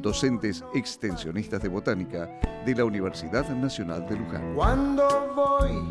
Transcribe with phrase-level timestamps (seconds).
[0.00, 2.28] docentes extensionistas de botánica
[2.64, 4.54] de la Universidad Nacional de Luján.
[4.54, 5.88] Cuando voy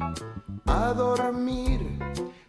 [0.66, 1.80] a dormir,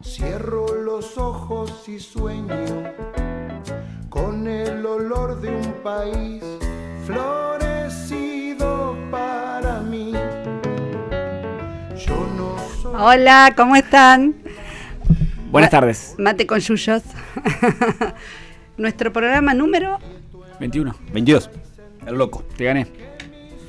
[0.03, 2.93] cierro los ojos y sueño
[4.09, 6.43] con el olor de un país
[7.05, 10.13] florecido para mí.
[11.95, 14.35] Yo no soy Hola, ¿cómo están?
[15.51, 16.15] Buenas tardes.
[16.17, 17.03] Mate con Yuyos.
[18.77, 19.97] Nuestro programa número.
[20.59, 20.95] 21.
[21.13, 21.49] 22.
[22.05, 22.43] El loco.
[22.55, 22.87] Te gané.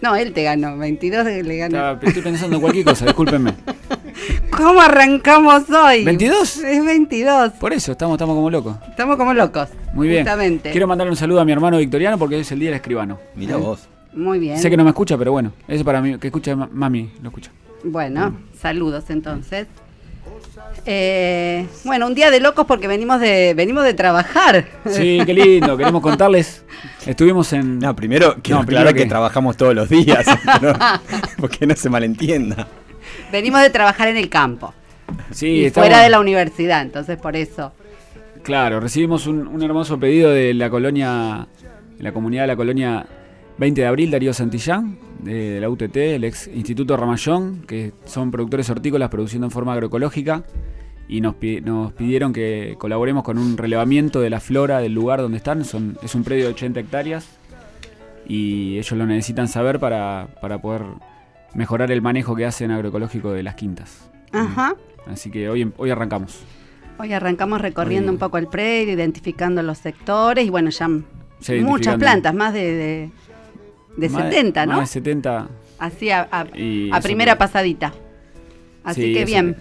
[0.01, 0.77] No, él te ganó.
[0.79, 1.77] 22 le ganó.
[1.77, 3.55] Estaba- estoy pensando en cualquier cosa, discúlpenme.
[4.57, 6.05] ¿Cómo arrancamos hoy?
[6.05, 6.65] ¿22?
[6.65, 7.53] Es 22.
[7.55, 8.77] Por eso, estamos, estamos como locos.
[8.89, 9.69] Estamos como locos.
[9.95, 10.25] Muy bien.
[10.25, 10.71] Justamente.
[10.71, 13.19] Quiero mandarle un saludo a mi hermano Victoriano porque es el día del escribano.
[13.35, 13.89] Mira vos.
[14.13, 14.59] Muy bien.
[14.59, 17.29] Sé que no me escucha, pero bueno, eso para mí, que escucha ma- mami, lo
[17.29, 17.51] escucha.
[17.85, 19.67] Bueno, saludos entonces.
[20.87, 24.65] Eh, bueno, un día de locos porque venimos de venimos de trabajar.
[24.87, 26.65] Sí, qué lindo, queremos contarles.
[27.07, 27.79] Estuvimos en.
[27.79, 29.03] No, primero quiero No, primero que...
[29.03, 30.25] que- trabajamos todos los días.
[30.63, 30.73] ¿no?
[31.39, 32.67] Porque no se malentienda.
[33.31, 34.73] venimos de trabajar en el campo.
[35.31, 37.73] Sí, y estamos- fuera de la universidad, entonces por eso.
[38.43, 41.47] Claro, recibimos un, un hermoso pedido de la colonia,
[41.99, 43.07] de la comunidad de la colonia
[43.59, 48.31] 20 de abril, Darío Santillán, de, de la UTT, el ex Instituto Ramallón, que son
[48.31, 50.45] productores hortícolas produciendo en forma agroecológica,
[51.09, 55.21] y nos, pi- nos pidieron que colaboremos con un relevamiento de la flora del lugar
[55.21, 55.65] donde están.
[55.65, 57.27] Son, es un predio de 80 hectáreas
[58.27, 60.83] y ellos lo necesitan saber para, para poder
[61.55, 64.11] mejorar el manejo que hacen agroecológico de las quintas.
[64.33, 64.77] Ajá.
[65.07, 66.41] Así que hoy, hoy arrancamos.
[66.99, 70.89] Hoy arrancamos recorriendo Hoy- un poco el predio, identificando los sectores y bueno, ya
[71.63, 73.11] muchas plantas, más de, de,
[73.99, 74.73] de Más 70, ¿no?
[74.79, 75.49] Más de 70
[75.79, 76.27] Así a,
[77.03, 77.93] primera que- pasadita.
[78.85, 79.57] Así Sí, que bien,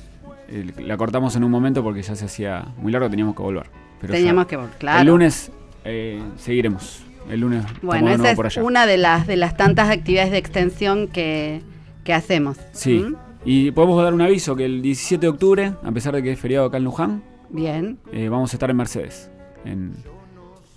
[0.49, 3.41] que- el- la cortamos en un momento porque ya se hacía muy largo, teníamos que
[3.43, 3.67] volver.
[3.99, 5.01] Pero ya- teníamos que volver, claro.
[5.01, 5.51] El lunes
[5.83, 7.03] eh, seguiremos.
[7.29, 8.63] El lunes bueno, esa es por allá.
[8.63, 11.61] una de las, de las tantas actividades de extensión que,
[12.05, 12.57] que hacemos.
[12.71, 12.99] Sí.
[12.99, 13.15] ¿Mm?
[13.45, 16.39] Y podemos dar un aviso que el 17 de octubre, a pesar de que es
[16.39, 19.29] feriado acá en Luján, Bien, eh, vamos a estar en Mercedes,
[19.65, 19.93] en-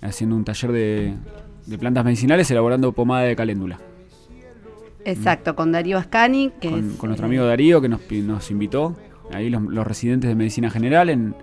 [0.01, 1.13] haciendo un taller de,
[1.71, 3.79] de plantas medicinales elaborando pomada de caléndula.
[5.05, 8.51] exacto, con Darío Ascani, que Con, es, con nuestro eh, amigo Darío que nos, nos
[8.51, 8.95] invitó,
[9.33, 11.33] ahí los, los residentes de medicina general en,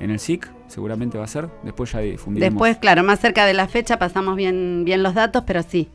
[0.00, 1.48] en el SIC, seguramente va a ser.
[1.62, 2.54] Después ya difundiremos.
[2.54, 5.88] Después, claro, más cerca de la fecha pasamos bien, bien los datos, pero sí.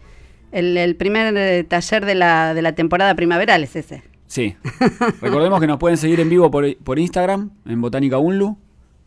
[0.52, 4.04] El, el primer eh, taller de la, de la temporada primaveral es ese.
[4.28, 4.56] Sí.
[5.22, 8.58] Recordemos que nos pueden seguir en vivo por, por Instagram, en Botánica Unlu.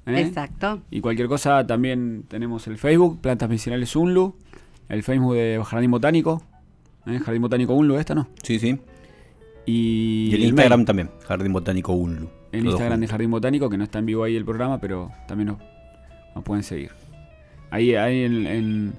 [0.06, 0.20] ¿eh?
[0.20, 0.82] Exacto.
[0.90, 4.34] Y cualquier cosa también tenemos el Facebook, Plantas Medicinales Unlu,
[4.90, 6.42] el Facebook de Jardín Botánico,
[7.06, 7.18] ¿eh?
[7.18, 8.28] Jardín Botánico Unlu, esta, ¿no?
[8.42, 8.78] Sí, sí.
[9.66, 11.10] Y, Y el el Instagram mail, también.
[11.26, 12.28] Jardín Botánico Unlu.
[12.52, 13.08] el Instagram de.
[13.08, 15.58] Jardín Botánico, que no está en vivo ahí el programa, pero también nos,
[16.34, 16.90] nos pueden seguir.
[17.70, 18.92] Ahí, ahí en, en,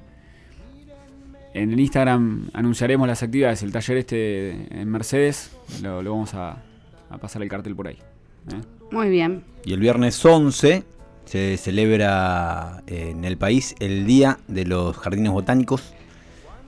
[1.54, 3.64] en el Instagram anunciaremos las actividades.
[3.64, 5.52] El taller este en Mercedes,
[5.84, 6.58] lo, lo vamos a,
[7.10, 7.98] a pasar el cartel por ahí.
[8.50, 8.62] ¿eh?
[8.92, 9.44] Muy bien.
[9.66, 10.84] Y el viernes 11
[11.32, 15.94] se celebra eh, en el país el Día de los Jardines Botánicos.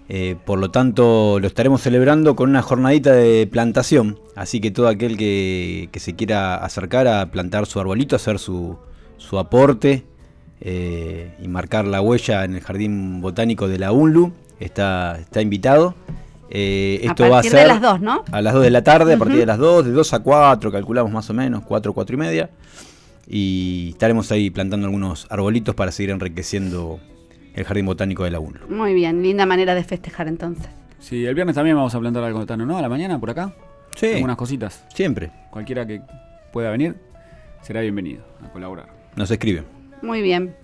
[0.08, 4.20] Eh, por lo tanto, lo estaremos celebrando con una jornadita de plantación.
[4.38, 8.78] Así que todo aquel que, que se quiera acercar a plantar su arbolito, hacer su,
[9.18, 10.06] su aporte
[10.62, 14.32] eh, y marcar la huella en el Jardín Botánico de la UNLU,
[14.62, 15.94] está, está invitado.
[16.50, 18.24] Eh, esto a va a partir ser de las dos, ¿no?
[18.32, 20.72] a las 2 de la tarde, a partir de las 2, de 2 a 4,
[20.72, 22.50] calculamos más o menos, 4, 4 y media.
[23.28, 27.00] Y estaremos ahí plantando algunos arbolitos para seguir enriqueciendo
[27.54, 28.68] el jardín botánico de la UNLU.
[28.70, 30.68] Muy bien, linda manera de festejar entonces.
[31.00, 32.78] Sí, el viernes también vamos a plantar algo Tano, ¿no?
[32.78, 33.54] A la mañana por acá.
[33.96, 34.86] Sí, Algunas cositas.
[34.94, 35.32] siempre.
[35.52, 36.02] Cualquiera que
[36.52, 36.96] pueda venir
[37.62, 38.88] será bienvenido a colaborar.
[39.16, 39.66] Nos escriben.
[40.02, 40.56] Muy bien.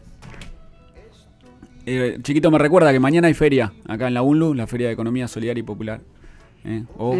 [1.85, 4.93] Eh, chiquito me recuerda que mañana hay feria acá en la UNLU, la Feria de
[4.93, 6.01] Economía Solidaria y Popular.
[6.65, 6.83] ¿eh?
[6.97, 7.15] O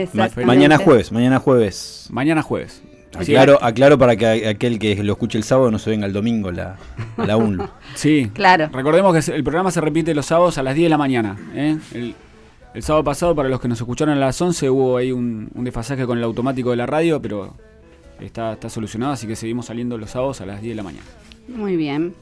[0.46, 2.08] Mañana jueves, mañana jueves.
[2.12, 2.84] Mañana jueves.
[3.18, 6.52] Aclaro, aclaro para que aquel que lo escuche el sábado no se venga el domingo
[6.52, 6.78] la,
[7.18, 7.68] a la UNLU.
[7.96, 8.70] Sí, Claro.
[8.72, 11.38] Recordemos que el programa se repite los sábados a las 10 de la mañana.
[11.56, 11.78] ¿eh?
[11.94, 12.16] El,
[12.76, 15.64] el sábado pasado, para los que nos escucharon a las 11, hubo ahí un, un
[15.64, 17.56] desfasaje con el automático de la radio, pero
[18.22, 21.06] está, está solucionado, así que seguimos saliendo los sábados a las 10 de la mañana.
[21.48, 22.14] Muy bien.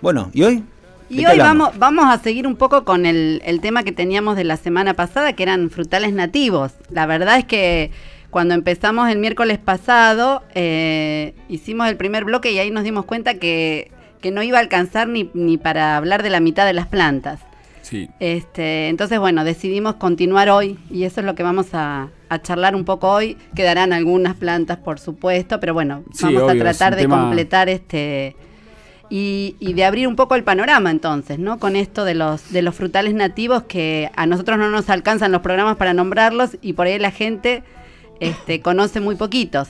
[0.00, 0.62] Bueno, ¿y hoy?
[1.08, 1.68] Y ¿De qué hoy hablamos?
[1.78, 4.94] vamos, vamos a seguir un poco con el, el tema que teníamos de la semana
[4.94, 6.72] pasada, que eran frutales nativos.
[6.90, 7.90] La verdad es que
[8.30, 13.34] cuando empezamos el miércoles pasado, eh, hicimos el primer bloque y ahí nos dimos cuenta
[13.34, 13.90] que,
[14.20, 17.40] que no iba a alcanzar ni, ni para hablar de la mitad de las plantas.
[17.82, 18.08] Sí.
[18.18, 22.74] Este, entonces, bueno, decidimos continuar hoy y eso es lo que vamos a, a charlar
[22.74, 23.38] un poco hoy.
[23.54, 27.68] Quedarán algunas plantas, por supuesto, pero bueno, Sí, vamos obvio, a tratar de tema- completar
[27.68, 28.34] este
[29.08, 31.60] y, y de abrir un poco el panorama entonces, ¿no?
[31.60, 35.42] Con esto de los de los frutales nativos que a nosotros no nos alcanzan los
[35.42, 37.62] programas para nombrarlos y por ahí la gente
[38.20, 39.68] este, conoce muy poquitos.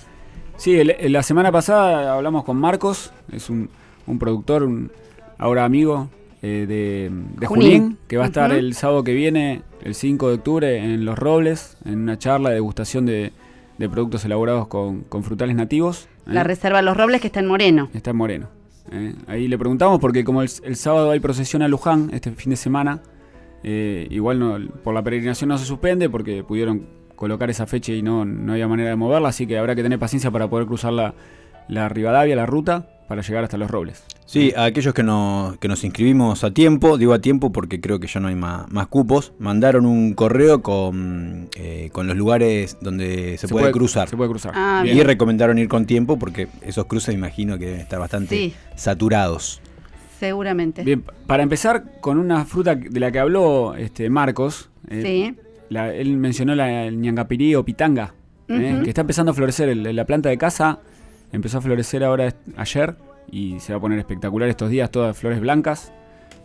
[0.57, 3.69] Sí, el- el- la semana pasada hablamos con Marcos, es un,
[4.07, 4.91] un productor, un
[5.39, 6.09] ahora amigo
[6.43, 7.81] eh, de, de Junín.
[7.83, 11.19] Junín, que va a estar el sábado que viene, el 5 de octubre, en Los
[11.19, 13.33] Robles, en una charla de degustación de,
[13.79, 16.09] de productos elaborados con, con frutales nativos.
[16.27, 16.31] ¿eh?
[16.33, 17.89] La Reserva Los Robles que está en Moreno.
[17.93, 18.49] Está en Moreno.
[18.93, 19.15] ¿eh?
[19.27, 22.57] Ahí le preguntamos porque como el, el sábado hay procesión a Luján, este fin de
[22.57, 23.03] semana,
[23.63, 28.03] eh, igual no, por la peregrinación no se suspende porque pudieron colocar esa fecha y
[28.03, 30.93] no, no había manera de moverla, así que habrá que tener paciencia para poder cruzar
[30.93, 31.15] la,
[31.69, 34.05] la Rivadavia, la ruta, para llegar hasta Los Robles.
[34.25, 38.01] Sí, a aquellos que, no, que nos inscribimos a tiempo, digo a tiempo porque creo
[38.01, 42.77] que ya no hay más, más cupos, mandaron un correo con, eh, con los lugares
[42.81, 44.09] donde se, puede, cruzar.
[44.09, 44.53] Se puede cruzar.
[44.57, 48.55] Ah, y recomendaron ir con tiempo porque esos cruces imagino que deben estar bastante Sí.
[48.75, 49.61] saturados.
[50.19, 50.83] Seguramente.
[50.83, 55.03] Bien, para empezar con una fruta de la que habló este Marcos, eh,
[55.37, 55.46] Sí.
[55.69, 58.15] La- él mencionó la, el ñangapirí o pitanga,
[58.49, 59.69] eh, que está empezando a florecer.
[59.69, 60.79] El- la planta de casa
[61.33, 62.95] empezó a florecer ahora ayer
[63.31, 65.93] y se va a poner espectacular estos días, todas flores blancas.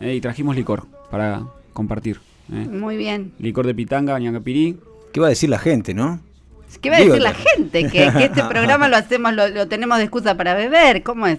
[0.00, 1.42] eh, y trajimos licor para
[1.72, 2.18] compartir.
[2.52, 2.66] eh.
[2.68, 3.32] Muy bien.
[3.38, 4.78] Licor de pitanga, ñangapirí.
[5.12, 6.20] ¿Qué va a decir la gente, no?
[6.80, 7.82] ¿Qué va a decir la gente?
[7.84, 11.02] Que, que este programa lo hacemos, lo, lo tenemos de excusa para beber.
[11.04, 11.38] ¿Cómo es?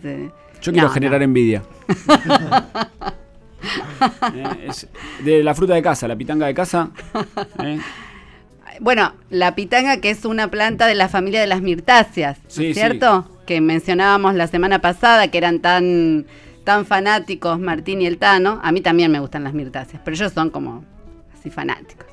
[0.61, 1.25] Yo quiero No, generar no.
[1.25, 1.63] envidia.
[4.35, 4.87] Eh, es
[5.23, 6.91] de la fruta de casa, la pitanga de casa.
[7.63, 7.79] eh,
[8.79, 12.67] Bueno, la pitanga, que es una planta de la familia de las mirtáceas, ¿no Sí,
[12.67, 13.29] es cierto?
[13.45, 16.25] Que mencionábamos la semana pasada, que eran tan,
[16.63, 18.59] tan fanáticos Martín y el Tano.
[18.63, 20.83] A mí también me gustan las mirtáceas, pero ellos son como
[21.37, 22.07] así fanáticos.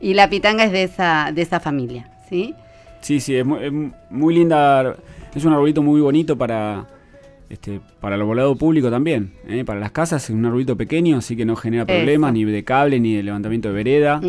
[0.00, 2.54] Y la pitanga es de esa, de esa familia, ¿sí?
[3.00, 3.72] Sí, sí, es muy, es
[4.10, 4.96] muy linda.
[5.34, 6.86] Es un arbolito muy bonito para
[7.50, 9.32] este para el volado público también.
[9.46, 9.64] ¿eh?
[9.64, 12.34] Para las casas es un arbolito pequeño, así que no genera problemas Eso.
[12.34, 14.20] ni de cable ni de levantamiento de vereda.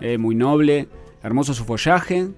[0.00, 0.88] Es muy noble,
[1.22, 2.28] hermoso su follaje,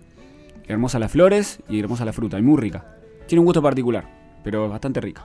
[0.66, 2.96] hermosas las flores y hermosa la fruta, y muy rica.
[3.26, 4.04] Tiene un gusto particular,
[4.42, 5.25] pero bastante rica.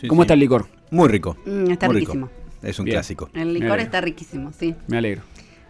[0.00, 0.24] Sí, ¿Cómo sí.
[0.24, 0.66] está el licor?
[0.90, 1.36] Muy rico.
[1.46, 2.12] Mm, está muy rico.
[2.12, 2.30] riquísimo.
[2.62, 2.94] Es un Bien.
[2.96, 3.28] clásico.
[3.34, 4.74] El licor está riquísimo, sí.
[4.86, 5.22] Me alegro.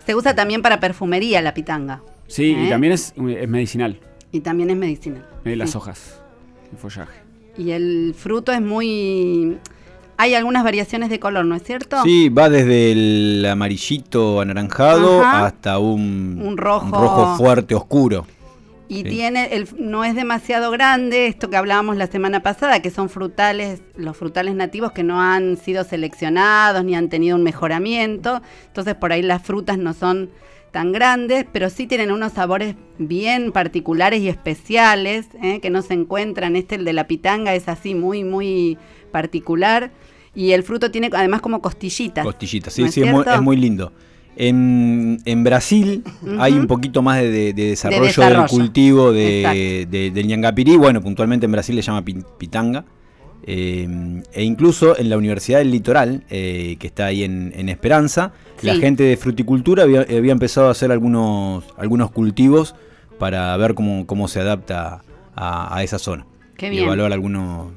[0.06, 2.02] Se usa también para perfumería la pitanga.
[2.26, 2.64] Sí, ¿Eh?
[2.66, 3.98] y también es, es medicinal,
[4.30, 5.26] Y también es medicinal.
[5.44, 5.76] eh, las Sí.
[5.78, 6.22] hojas,
[6.70, 7.20] el follaje.
[7.56, 9.58] Y el fruto es muy...
[10.16, 12.02] Hay algunas variaciones de color, ¿no es cierto?
[12.04, 15.46] Sí, va desde el amarillito anaranjado Ajá.
[15.46, 18.26] hasta un, Un rojo- rojo fuerte, oscuro.
[18.88, 19.04] Y Sí.
[19.04, 23.80] tiene, el, no es demasiado grande, esto que hablábamos la semana pasada, que son frutales,
[23.96, 28.42] los frutales nativos que no han sido seleccionados ni han tenido un mejoramiento.
[28.66, 30.30] Entonces por ahí las frutas no son
[30.72, 35.60] tan grandes, pero sí tienen unos sabores bien particulares y especiales, ¿eh?
[35.60, 36.56] que no se encuentran.
[36.56, 38.78] Este, el de la pitanga, es así muy, muy
[39.12, 39.90] particular.
[40.34, 42.24] Y el fruto tiene además como costillitas.
[42.24, 43.92] Costillitas, ¿no sí, sí, es muy, es muy lindo.
[44.34, 46.02] En, en Brasil
[46.38, 48.40] hay un poquito más de, de- de desarrollo, desarrollo.
[48.40, 50.76] del cultivo del ñangapirí.
[50.78, 52.84] Bueno, puntualmente en Brasil le llama pi- pitanga.
[53.44, 58.32] Eh, e incluso en la Universidad del Litoral, eh, que está ahí en, en Esperanza,
[58.62, 62.76] la gente de fruticultura había, había empezado a hacer algunos, algunos cultivos
[63.18, 65.02] para ver cómo, cómo se adapta
[65.34, 66.26] a, a esa zona.
[66.56, 66.84] Qué y bien.
[66.84, 67.72] evaluar algunos,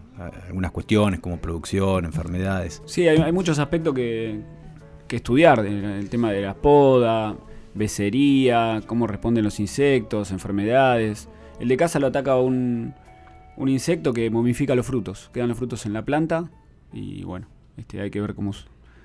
[0.48, 2.84] algunas cuestiones como producción, enfermedades.
[2.86, 4.42] Sí, hay, hay muchos aspectos que,
[5.08, 5.66] que estudiar.
[5.66, 7.36] El, el tema de la poda,
[7.74, 11.28] becería, cómo responden los insectos, enfermedades.
[11.60, 12.94] El de casa lo ataca un,
[13.58, 15.30] un insecto que momifica los frutos.
[15.34, 16.50] Quedan los frutos en la planta
[16.94, 17.48] y bueno,
[17.78, 18.52] este, hay que ver cómo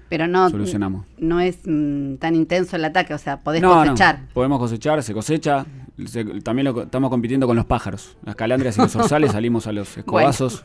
[0.09, 1.07] Pero no, solucionamos.
[1.19, 4.21] no es mm, tan intenso el ataque, o sea, podés No, no, cosechar.
[4.35, 5.67] podemos cosechar, se cosecha.
[6.07, 8.17] se- también lo, estamos compitiendo con los pájaros.
[8.25, 10.65] Las calandrias y los zorzales salimos a los escobazos.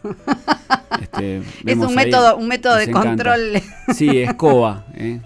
[1.01, 3.07] Este, Es un ahí, método, un método de encanta.
[3.09, 3.61] control
[3.93, 4.85] Sí, escoba.
[4.95, 5.21] ¿eh?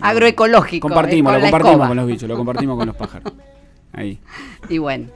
[0.00, 0.88] agroecológico.
[0.88, 1.88] Compartimos, eh, lo compartimos escoba.
[1.88, 3.32] con los bichos, lo compartimos con los pájaros.
[3.92, 4.18] Ahí.
[4.68, 5.06] Y bueno,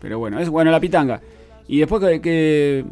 [0.00, 1.20] Pero bueno, es bueno la pitanga.
[1.68, 2.84] Y después que, que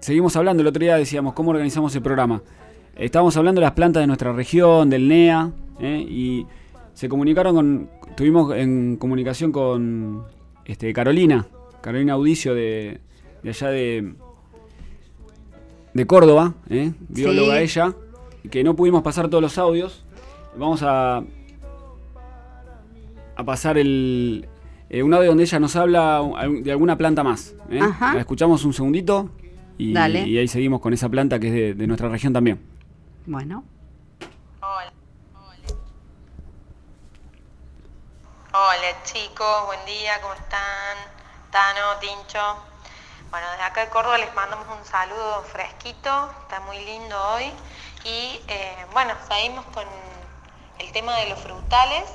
[0.00, 2.42] seguimos hablando, el otro día decíamos cómo organizamos el programa.
[2.96, 6.06] Estábamos hablando de las plantas de nuestra región, del NEA, ¿eh?
[6.08, 6.46] y
[6.94, 7.90] se comunicaron con.
[8.10, 10.24] Estuvimos en comunicación con
[10.64, 11.46] este, Carolina,
[11.80, 13.00] Carolina Audicio de,
[13.42, 14.14] de allá de.
[15.94, 16.92] de Córdoba, ¿eh?
[17.08, 17.62] bióloga Sí.
[17.62, 17.94] ella.
[18.50, 20.04] que no pudimos pasar todos los audios,
[20.58, 21.22] vamos a,
[23.36, 24.46] a pasar el,
[24.90, 26.20] eh, un audio donde ella nos habla
[26.62, 27.54] de alguna planta más.
[27.70, 27.80] ¿eh?
[27.80, 28.14] Ajá.
[28.14, 29.30] La escuchamos un segundito
[29.78, 30.26] y, Dale.
[30.26, 32.60] y ahí seguimos con esa planta que es de, de nuestra región también.
[33.24, 33.64] Bueno.
[34.60, 34.92] Hola.
[38.52, 40.96] Hola chicos, buen día, ¿cómo están?
[41.52, 42.56] Tano, Tincho.
[43.30, 47.44] Bueno, desde acá de Córdoba les mandamos un saludo fresquito, está muy lindo hoy.
[48.04, 49.84] Y eh, bueno, seguimos con
[50.80, 52.10] el tema de los frutales.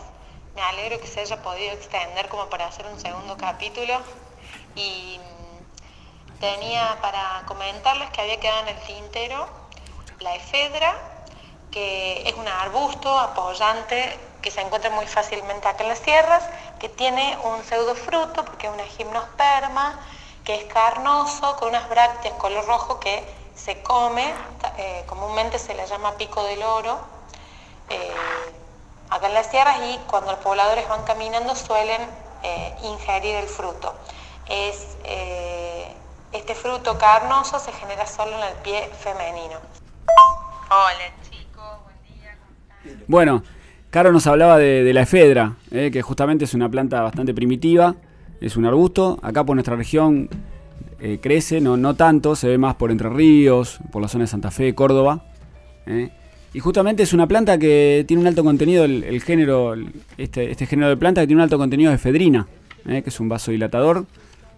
[0.56, 4.00] Me alegro que se haya podido extender como para hacer un segundo capítulo.
[4.76, 9.48] Y mm, tenía para comentarles que había quedado en el tintero
[10.20, 10.96] la efedra,
[11.72, 16.44] que es un arbusto apoyante que se encuentra muy fácilmente acá en las sierras,
[16.80, 20.00] que tiene un pseudofruto, porque es una gimnosperma,
[20.44, 23.24] que es carnoso, con unas brácteas color rojo que
[23.56, 24.34] se come,
[24.78, 27.00] eh, comúnmente se le llama pico del oro,
[27.90, 28.14] eh,
[29.10, 32.02] acá en las sierras y cuando los pobladores van caminando suelen
[32.44, 33.94] eh, ingerir el fruto.
[34.50, 35.88] Es, eh,
[36.32, 39.58] este fruto carnoso se genera solo en el pie femenino.
[40.70, 43.04] Hola chicos, buen día, ¿cómo están?
[43.08, 43.44] Bueno,
[43.90, 47.96] Caro nos hablaba de, de la efedra, eh, que justamente es una planta bastante primitiva,
[48.42, 49.18] es un arbusto.
[49.24, 50.30] Acá por nuestra región
[51.00, 54.28] eh, crece, no, no tanto, se ve más por Entre Ríos, por la zona de
[54.28, 55.24] Santa Fe, Córdoba.
[56.56, 60.52] Y justamente es una planta que tiene un alto contenido, el, el género, el- este,
[60.52, 62.48] este género de planta que tiene un alto contenido de efedrina,
[62.88, 64.06] eh, que es un vasodilatador.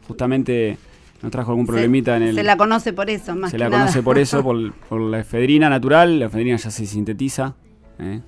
[0.08, 0.78] Justamente
[1.24, 2.36] nos trajo algún problemita se, en el...
[2.36, 3.82] se la conoce por eso, más Se que la nada.
[3.86, 6.20] conoce por eso, por, por la efedrina natural.
[6.20, 7.56] La efedrina ya se sintetiza.
[7.98, 8.22] ¿eh?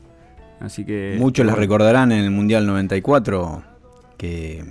[0.60, 1.16] Así que.
[1.20, 3.62] Muchos las recordarán en el Mundial 94
[4.18, 4.64] que,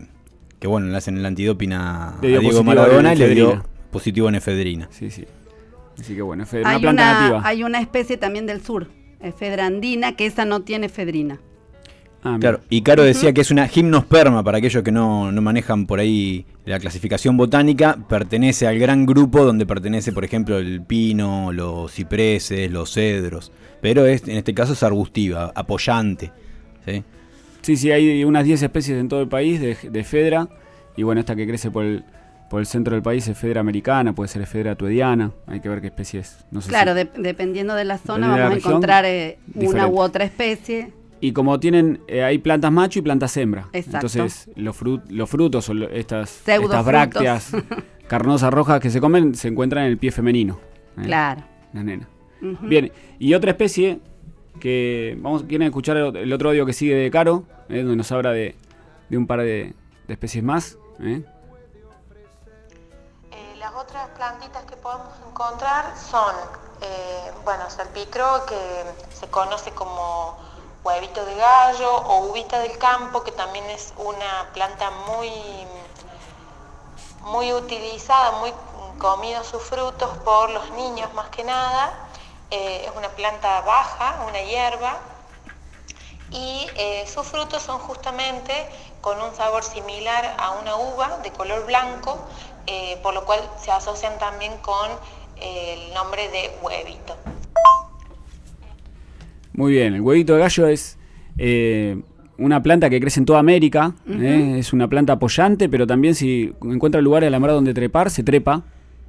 [0.59, 4.89] que bueno, le hacen el antidoping a, Diego Maradona y le dio positivo en efedrina.
[4.91, 5.25] Sí, sí.
[6.01, 7.43] Así que bueno, efedrina, una Hay planta una, nativa.
[7.45, 8.89] hay una especie también del sur,
[9.21, 11.41] efedra andina, que esa no tiene efedrina.
[12.23, 12.37] Ah.
[12.41, 16.01] Claro, y Caro decía que es una gimnosperma, para aquellos que no, no manejan por
[16.01, 21.93] ahí la clasificación botánica, pertenece al gran grupo donde pertenece, por ejemplo, el pino, los
[21.93, 26.33] cipreses, los cedros, pero es, en este caso es arbustiva, apoyante.
[26.85, 27.05] ¿sí?
[27.63, 30.49] Sí, sí, hay unas 10 especies en todo el país de, de efedra.
[30.97, 32.05] Y bueno, esta que crece por el,
[32.51, 35.33] por el centro del país es efedra americana, puede ser efedra tuediana.
[35.47, 36.45] Hay que ver qué especie es.
[36.51, 39.87] No sé Claro, si- de- dependiendo de la zona la vamos a encontrar eh, una
[39.87, 40.93] u otra especie.
[41.21, 43.67] Y como tienen, eh, hay plantas macho y plantas hembra.
[43.73, 44.07] Exacto.
[44.07, 47.53] Entonces, los, fru- los frutos o lo- estas, estas brácteas
[48.09, 50.59] carnosas rojas que se comen se encuentran en el pie femenino.
[50.97, 51.03] ¿eh?
[51.05, 51.43] Claro.
[51.73, 52.09] La nena.
[52.63, 53.99] Bien, y otra especie
[54.61, 58.31] que vamos quieren escuchar el, el otro audio que sigue de Caro, donde nos habla
[58.33, 58.55] de,
[59.09, 59.75] de un par de,
[60.07, 60.79] de especies más.
[61.01, 61.23] ¿eh?
[63.79, 66.35] Otras plantitas que podemos encontrar son,
[66.81, 70.37] eh, bueno, salpicro, que se conoce como
[70.83, 75.31] huevito de gallo, o uvita del campo, que también es una planta muy,
[77.21, 78.53] muy utilizada, muy
[78.99, 81.93] comidos sus frutos por los niños más que nada.
[82.51, 84.99] Eh, es una planta baja, una hierba,
[86.31, 88.69] y eh, sus frutos son justamente
[89.01, 92.27] con un sabor similar a una uva de color blanco,
[92.67, 94.91] eh, por lo cual se asocian también con
[95.41, 97.17] eh, el nombre de huevito.
[99.53, 100.99] Muy bien, el huevito de gallo es
[101.37, 102.01] eh,
[102.39, 103.95] una planta que crece en toda América.
[104.09, 104.57] ¿eh?
[104.59, 108.23] Es una planta apoyante, pero también si encuentra lugares a la mar donde trepar, se
[108.23, 108.63] trepa.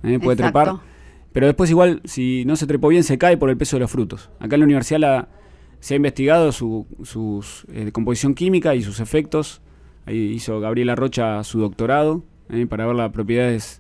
[0.04, 0.20] ¿eh?
[0.20, 0.60] Puede Exacto.
[0.64, 0.90] trepar.
[1.32, 3.92] Pero después igual, si no se trepó bien, se cae por el peso de los
[3.92, 4.32] frutos.
[4.40, 5.28] Acá en la universidad la-
[5.80, 9.62] se ha investigado su sus, eh, composición química y sus efectos.
[10.10, 12.66] Ahí hizo Gabriela Rocha su doctorado ¿eh?
[12.66, 13.80] para ver las propiedades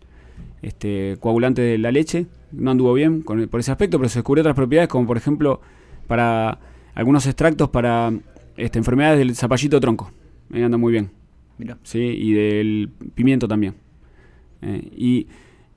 [0.62, 2.28] este, coagulantes de la leche.
[2.52, 5.60] No anduvo bien con, por ese aspecto, pero se descubrió otras propiedades, como por ejemplo
[6.06, 6.60] para
[6.94, 8.14] algunos extractos para
[8.58, 10.12] este, enfermedades del zapallito tronco.
[10.54, 11.10] Eh, anda muy bien.
[11.58, 11.80] Mira.
[11.82, 12.00] ¿sí?
[12.00, 13.74] y del pimiento también.
[14.62, 15.28] Eh, y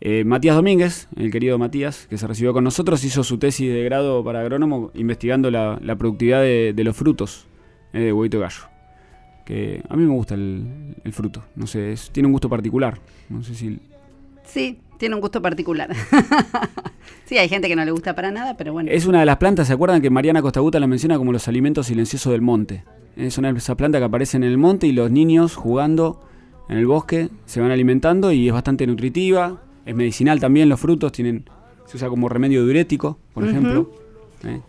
[0.02, 3.84] eh, Matías Domínguez, el querido Matías, que se recibió con nosotros, hizo su tesis de
[3.84, 7.46] grado para agrónomo investigando la, la productividad de, de los frutos
[7.94, 8.71] eh, de huevito gallo.
[9.52, 10.64] Que a mí me gusta el,
[11.04, 12.98] el fruto, no sé, es- tiene un gusto particular.
[13.28, 13.78] No sé si.
[14.44, 15.90] Sí, tiene un gusto particular.
[17.26, 18.90] sí, hay gente que no le gusta para nada, pero bueno.
[18.90, 21.86] Es una de las plantas, ¿se acuerdan que Mariana Costaguta la menciona como los alimentos
[21.88, 22.84] silenciosos del monte?
[23.16, 26.22] Es una de esas plantas que aparecen en el monte y los niños jugando
[26.70, 31.12] en el bosque se van alimentando y es bastante nutritiva, es medicinal también, los frutos
[31.12, 31.44] tienen
[31.84, 33.90] se usa como remedio diurético, por ejemplo.
[34.44, 34.60] ¿eh?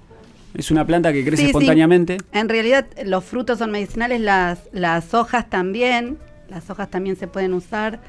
[0.54, 1.50] Es una planta que crece Sí, sí.
[1.50, 2.18] espontáneamente.
[2.32, 6.18] En realidad los frutos son medicinales, las, las hojas también,
[6.50, 8.00] las hojas también se pueden usar.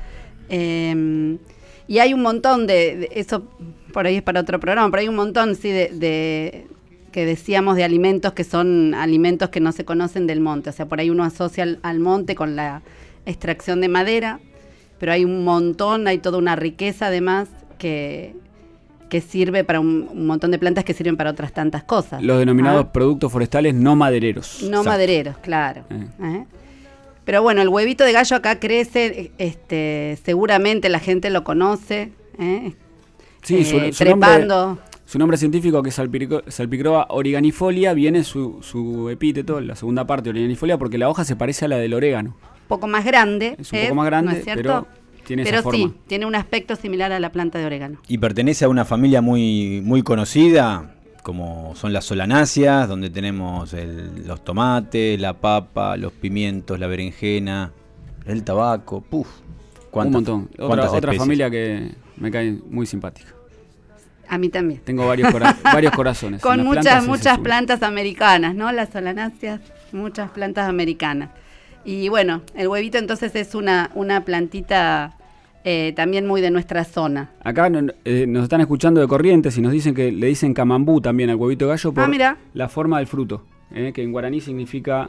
[0.51, 1.39] eh,
[1.87, 3.45] y hay un montón de, de- eso
[3.93, 6.67] por ahí es para otro programa, pero hay un montón sí de, de-
[7.13, 10.71] que decíamos de alimentos que son alimentos que no se conocen del monte.
[10.71, 12.83] O sea, por ahí uno asocia al, al monte con la
[13.27, 14.41] extracción de madera,
[14.99, 17.49] pero hay un montón, hay toda una riqueza además
[17.79, 18.35] que,
[19.15, 22.21] que sirve para un, un montón de plantas que sirven para otras tantas cosas.
[22.21, 24.59] Los denominados Ah, productos forestales no madereros.
[24.63, 24.89] no Exacto.
[24.91, 25.85] madereros, claro.
[25.89, 26.07] Eh.
[26.21, 26.45] ¿eh?
[27.25, 32.73] Pero bueno, el huevito de gallo acá crece, este, seguramente la gente lo conoce, ¿eh?
[33.43, 34.79] Sí, su, su nombre, trepando.
[35.05, 40.31] su nombre científico que es Salpicro- Salpicroa origanifolia viene su, su epíteto, la segunda parte
[40.31, 42.35] origanifolia, porque la hoja se parece a la del orégano.
[42.67, 43.55] poco más grande.
[43.61, 44.63] Es un poco más grande, ¿no es cierto?
[44.63, 45.79] pero tiene esa Pero forma.
[45.89, 47.99] sí, tiene un aspecto similar a la planta de orégano.
[48.09, 54.27] Y pertenece a una familia muy, muy conocida, como son las solanáceas, donde tenemos el-
[54.27, 57.73] los tomates, la papa, los pimientos, la berenjena,
[58.27, 59.27] el tabaco, puf.
[59.27, 60.51] Un ¿Cuántas- montón.
[60.59, 63.29] Otra, otra familia que me cae muy simpática.
[64.29, 64.81] A mí también.
[64.85, 66.41] Tengo varios, cora- varios corazones.
[66.41, 68.73] Con muchas, plantas muchas plantas americanas, ¿no?
[68.73, 69.61] Las solanáceas,
[69.93, 71.31] muchas plantas americanas.
[71.85, 75.17] Y bueno, el huevito entonces es una, una plantita
[75.65, 77.31] eh, también muy de nuestra zona.
[77.43, 81.01] Acá no- eh, nos están escuchando de Corrientes y nos dicen que le dicen camambú
[81.01, 82.37] también al huevito gallo por Ah, mira.
[82.55, 85.09] la forma del fruto, eh, que en guaraní significa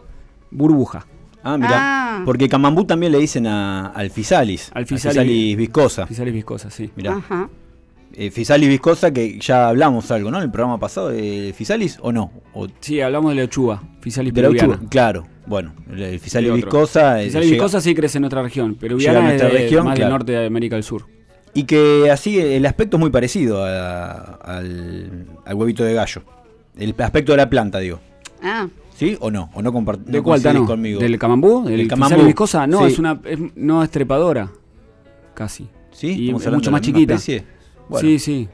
[0.51, 1.05] burbuja.
[1.43, 1.71] Ah, mira.
[1.73, 2.21] Ah.
[2.25, 4.71] Porque camambú también le dicen a- al fisalis.
[4.73, 6.07] Al al Physalis- viscosa.
[6.07, 6.89] Fisalis viscosa, sí.
[6.95, 7.15] Mirá.
[7.17, 7.49] Ajá.
[8.13, 10.37] Eh, fisalis viscosa, que ya hablamos algo, ¿no?
[10.37, 12.31] En el programa pasado de fisalis o no.
[12.53, 14.73] O Sí, hablamos de la lechuga, Fisalis de la peruviana.
[14.75, 14.89] uchuva.
[14.89, 15.27] Claro.
[15.47, 17.21] Bueno, el, el fisalis viscosa.
[17.21, 19.95] eh, Fisalis llega- viscosa sí crece en nuestra región, peruviana es nuestra de- región, más
[19.95, 20.09] claro.
[20.09, 21.05] del norte de América del Sur.
[21.53, 26.21] Y que así el aspecto es muy parecido a- al, al huevito de gallo.
[26.77, 27.99] El aspecto de la planta, digo.
[28.41, 29.49] Ah, ¿Sí o no?
[29.53, 30.65] ¿O no compart- ¿De no Tano?
[30.65, 31.01] conmigo?
[31.01, 31.63] ¿Del camambú?
[31.65, 32.25] ¿Del Fisalis camambú.
[32.25, 32.65] viscosa?
[32.65, 32.93] No, Sí.
[32.93, 34.49] es una es- no es trepadora,
[35.33, 35.67] casi.
[35.91, 36.07] ¿Sí?
[36.07, 37.13] Y ¿Estamos es mucho la más chiquita.
[37.15, 37.54] especie?
[37.89, 38.49] Bueno, Sí, sí.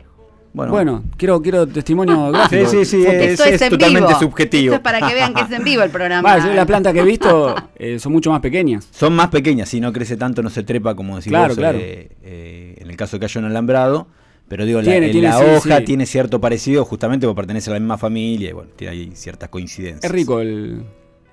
[0.53, 0.71] bueno.
[0.71, 2.69] Bueno, quiero, quiero testimonio gráfico.
[2.69, 4.19] Sí, sí, sí, es- esto es, en totalmente vivo.
[4.19, 4.63] subjetivo.
[4.75, 6.37] Esto es para que vean que es en vivo el programa.
[6.37, 8.87] Va, yo la planta que he visto eh, son mucho más pequeñas.
[8.91, 11.77] Son más pequeñas, si no crece tanto, no se trepa como decís Claro, vos, claro.
[11.81, 14.07] eh, eh, en el caso de que haya un alambrado.
[14.47, 15.85] Pero digo, la- Tiene, en tiene, la sí, hoja sí.
[15.85, 19.47] tiene cierto parecido justamente porque pertenece a la misma familia y bueno, tiene ahí ciertas
[19.47, 20.03] coincidencias.
[20.03, 20.83] Es rico el,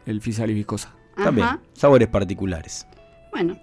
[0.07, 0.95] el Fisalis viscosa.
[1.17, 1.61] También, Ajá.
[1.73, 2.87] sabores particulares.
[3.33, 3.59] Bueno,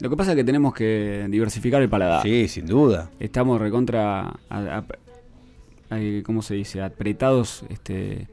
[0.00, 2.22] Lo que pasa es que tenemos que diversificar el paladar.
[2.22, 3.10] Sí, sin duda.
[3.20, 4.84] Estamos recontra, a- a-
[5.90, 6.82] a- ¿cómo se dice?
[6.82, 8.28] Apretados, este,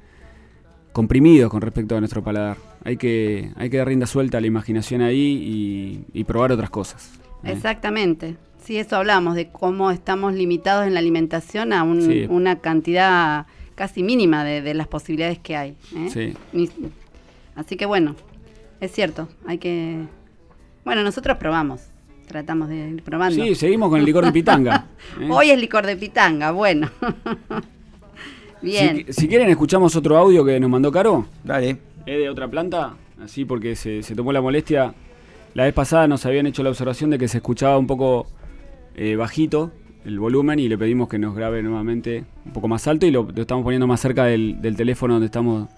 [0.91, 2.57] comprimidos con respecto a nuestro paladar.
[2.85, 6.69] Hay que, hay que dar rienda suelta a la imaginación ahí y, y probar otras
[6.69, 7.11] cosas.
[7.43, 7.51] ¿eh?
[7.51, 8.35] exactamente.
[8.63, 12.25] Sí, eso hablamos, de cómo estamos limitados en la alimentación a un- Sí.
[12.29, 15.75] una cantidad casi mínima de, de las posibilidades que hay.
[15.95, 16.09] ¿eh?
[16.09, 16.69] Sí.
[17.55, 18.15] Así que bueno,
[18.79, 19.97] es cierto, hay que...
[20.85, 21.81] Bueno, nosotros probamos,
[22.27, 23.43] tratamos de ir probando.
[23.43, 24.87] Sí, seguimos con el licor de pitanga.
[25.19, 25.29] ¿eh?
[25.29, 26.89] Hoy es licor de pitanga, bueno.
[28.61, 29.05] Bien.
[29.07, 31.25] Si, si quieren, escuchamos otro audio que nos mandó Caro.
[31.43, 31.77] Dale.
[32.05, 34.93] Es de otra planta, así porque se, se tomó la molestia.
[35.53, 38.27] La vez pasada nos habían hecho la observación de que se escuchaba un poco
[38.95, 39.71] eh, bajito
[40.05, 43.23] el volumen y le pedimos que nos grabe nuevamente un poco más alto y lo,
[43.23, 45.69] lo estamos poniendo más cerca del, del teléfono donde estamos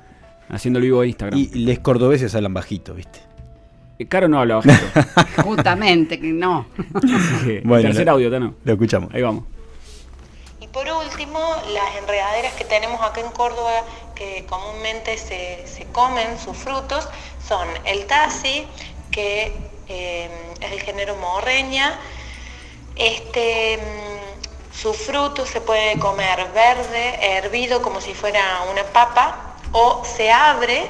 [0.49, 1.39] haciendo el vivo de Instagram.
[1.39, 3.19] Y les cordobeses hablan bajito, ¿viste?
[4.03, 4.85] Caro no habla bajito.
[5.43, 6.65] Justamente, que no.
[7.63, 8.55] Bueno, tercer audio, Tano.
[8.63, 9.13] Lo escuchamos.
[9.13, 9.45] Ahí vamos.
[10.59, 11.39] Y por último,
[11.73, 17.07] las enredaderas que tenemos acá en Córdoba, que comúnmente se, se comen sus frutos,
[17.47, 18.67] son el tasi,
[19.11, 19.53] que
[19.87, 20.29] eh,
[20.59, 21.97] es del género morreña.
[22.97, 30.03] Este, mm, su fruto se puede comer verde, hervido como si fuera una papa, o
[30.03, 30.89] se abre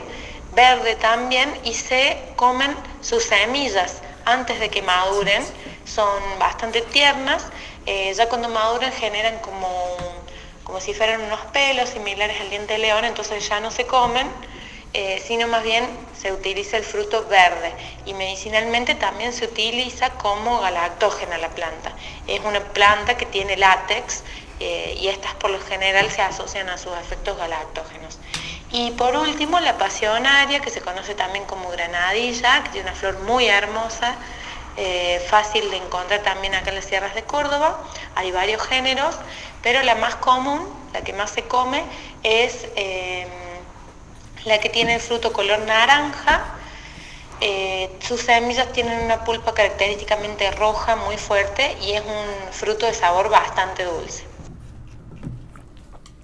[0.56, 5.44] verde también y se comen sus semillas antes de que maduren.
[5.86, 7.46] Son bastante tiernas,
[7.86, 9.96] eh, ya cuando maduran generan como,
[10.64, 14.28] como si fueran unos pelos similares al diente de león, entonces ya no se comen,
[14.94, 15.86] eh, sino más bien
[16.20, 17.72] se utiliza el fruto verde.
[18.06, 21.94] Y medicinalmente también se utiliza como galactógena la planta.
[22.28, 24.24] Es una planta que tiene látex
[24.60, 28.18] eh, y estas por lo general se asocian a sus efectos galactógenos.
[28.78, 33.20] Y por último, la pasionaria, que se conoce también como granadilla, que tiene una flor
[33.22, 34.16] muy hermosa,
[34.76, 37.82] eh, fácil de encontrar también acá en las sierras de Córdoba.
[38.16, 39.16] Hay varios géneros,
[39.64, 41.86] pero la más común, la que más se come,
[42.24, 43.26] es eh,
[44.44, 46.44] la que tiene el fruto color naranja.
[47.40, 52.94] Eh, sus semillas tienen una pulpa característicamente roja, muy fuerte, y es un fruto de
[52.94, 54.26] sabor bastante dulce.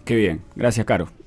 [0.03, 0.43] Qué bien.
[0.57, 1.20] Gracias, Caro.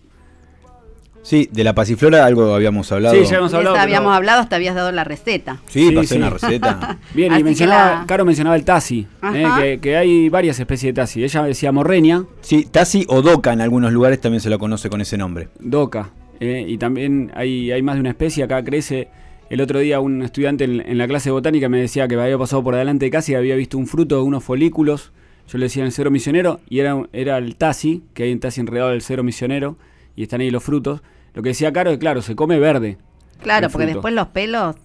[1.25, 3.15] Sí, de la pasiflora algo habíamos hablado.
[3.17, 3.75] Sí, ya hemos De hablado.
[3.75, 5.61] pero- habíamos hablado, hasta habías dado la receta.
[5.67, 6.17] Sí, Sí, pasé sí.
[6.19, 6.99] una receta.
[7.15, 10.95] Bien, Así y mencionaba, la- Caro mencionaba el Tassi, eh, que, que hay varias especies
[10.95, 11.25] de Tassi.
[11.25, 15.01] Ella decía morreña, Sí, Tassi o Doca en algunos lugares también se lo conoce con
[15.01, 15.49] ese nombre.
[15.59, 16.11] doca,
[16.41, 18.45] eh, y también hay, hay más de una especie.
[18.45, 19.09] Acá crece.
[19.49, 22.37] El otro día un estudiante en, en la clase de botánica me decía que había
[22.39, 25.13] pasado por delante de casa y había visto un fruto de unos folículos.
[25.49, 28.41] Yo le decía en el cero misionero y era, era el Tassi, que hay un
[28.41, 29.77] Tassi enredado del cero misionero
[30.17, 31.03] y están ahí los frutos.
[31.35, 32.97] Lo que decía Caro es claro, se come verde.
[33.43, 33.97] Claro, porque fruto.
[33.99, 34.77] después los pelos.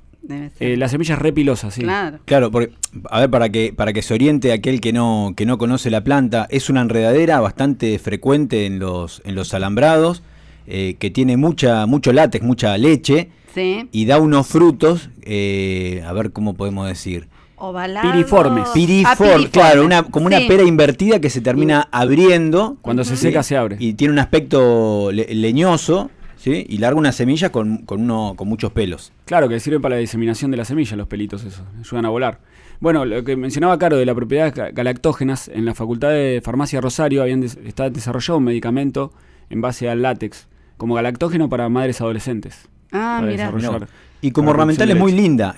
[0.59, 1.81] Eh, la semilla es repilosa, sí.
[1.81, 2.19] Claro.
[2.25, 2.73] Claro, porque,
[3.09, 6.03] a ver, para que, para que se oriente aquel que no, que no conoce la
[6.03, 10.21] planta, es una enredadera bastante frecuente en los, en los alambrados,
[10.67, 13.87] eh, que tiene mucha, mucho látex, mucha leche, Sí.
[13.91, 17.27] y da unos frutos, eh, a ver cómo podemos decir.
[17.55, 18.11] Ovalados.
[18.11, 18.69] Piriformes.
[18.73, 19.49] Pirifor, Ah, piriformes.
[19.51, 22.77] claro, una, como una pera invertida que se termina abriendo.
[22.81, 23.77] Cuando se seca se abre.
[23.79, 26.65] Y tiene un aspecto le- leñoso, ¿sí?
[26.67, 29.11] Y larga una semilla con, con, uno, con muchos pelos.
[29.25, 32.39] Claro, que sirven para la diseminación de la semilla, los pelitos esos, ayudan a volar.
[32.79, 36.79] Bueno, lo que mencionaba Caro de las propiedades ga- galactógenas, en la Facultad de Farmacia
[36.81, 39.11] Rosario habían des- está desarrollado un medicamento
[39.49, 40.47] en base al látex,
[40.77, 42.69] como galactógeno para madres adolescentes.
[42.91, 43.51] Ah, para mira.
[43.51, 43.79] No.
[44.21, 45.55] Y como ornamental es muy linda.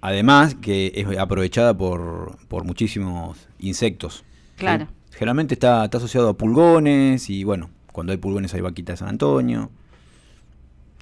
[0.00, 4.24] Además que es aprovechada por, por muchísimos insectos.
[4.26, 4.42] ¿sí?
[4.56, 4.88] Claro.
[5.12, 9.08] Generalmente está, está asociado a pulgones y bueno, cuando hay pulgones hay vaquita de San
[9.08, 9.70] Antonio.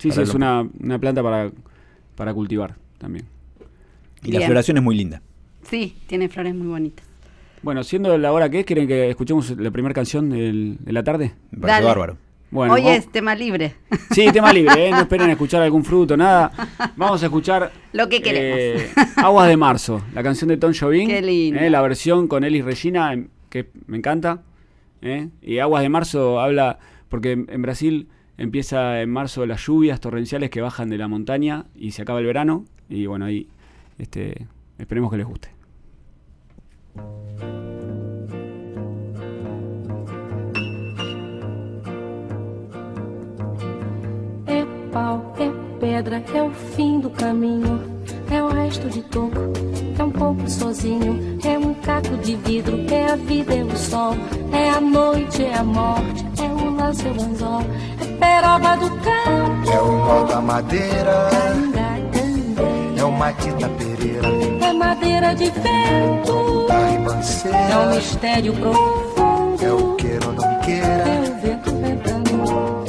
[0.03, 1.51] Sí, sí, es lo- una, una planta para,
[2.17, 3.25] para cultivar también.
[4.25, 5.21] Y la floración es muy linda.
[5.63, 7.05] Sí, tiene flores muy bonitas.
[7.63, 11.03] Bueno, siendo la hora que es, ¿quieren que escuchemos la primera canción del- de la
[11.05, 11.33] tarde?
[11.53, 11.87] Me parece Dale.
[11.87, 12.17] bárbaro.
[12.51, 13.75] Bueno, Hoy vamos- es tema libre.
[14.11, 14.91] Sí, tema libre, ¿eh?
[14.91, 16.53] no esperen a escuchar algún fruto, nada.
[16.97, 18.59] Vamos a escuchar Lo que queremos.
[18.61, 21.09] eh, Aguas de Marzo, la canción de Tom Jobim.
[21.09, 21.61] Qué lindo.
[21.61, 24.43] eh, la versión con Elis Regina, em, que me encanta.
[25.01, 28.09] eh, Y Aguas de Marzo habla, porque en Brasil
[28.43, 32.27] empieza en marzo las lluvias torrenciales que bajan de la montaña y se acaba el
[32.27, 32.65] verano.
[32.89, 33.49] Y bueno, ahí
[33.99, 35.49] este, esperemos que les guste.
[44.47, 47.81] É pau, é pedra, é o fim do caminho.
[48.29, 49.53] É o resto de toco,
[49.97, 51.39] é um pouco sozinho.
[51.45, 54.15] É um caco de vidro, é a vida, é o sol.
[54.53, 56.25] É a noite, é a morte,
[56.83, 57.63] é o anzol.
[58.01, 62.99] É peroba do campo, É o nó da madeira, cangacangue.
[63.01, 64.29] é o Matita Pereira,
[64.65, 69.65] É madeira de vento, da é um ribanceira, mistério profundo.
[69.65, 72.31] é o queira ou não É queira, o vento ventando,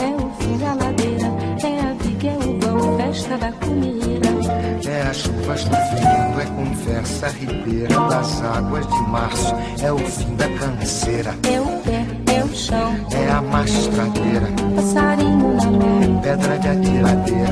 [0.01, 1.27] é o fim da ladeira,
[1.63, 4.29] é a viga, é o vão, festa da comida.
[4.89, 7.95] é as chuvas do frio, é conversa ribeira.
[8.09, 12.05] Das águas de março, é o fim da canseira, É o pé,
[12.53, 16.21] é chão, é a mastradeira, passarinho na mão.
[16.21, 17.49] pedra de atiradeira,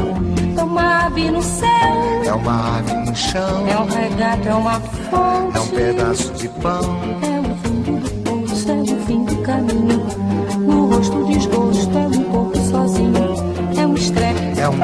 [0.57, 4.79] É uma ave no céu, é uma ave no chão, é um regato, é uma
[4.79, 5.57] fonte.
[5.57, 6.81] é um pedaço de pão,
[7.23, 10.05] É o fim do poço, é o fim do caminho.
[10.59, 13.35] No rosto desgosto, é um pouco sozinho.
[13.75, 14.77] É um estrepe, é um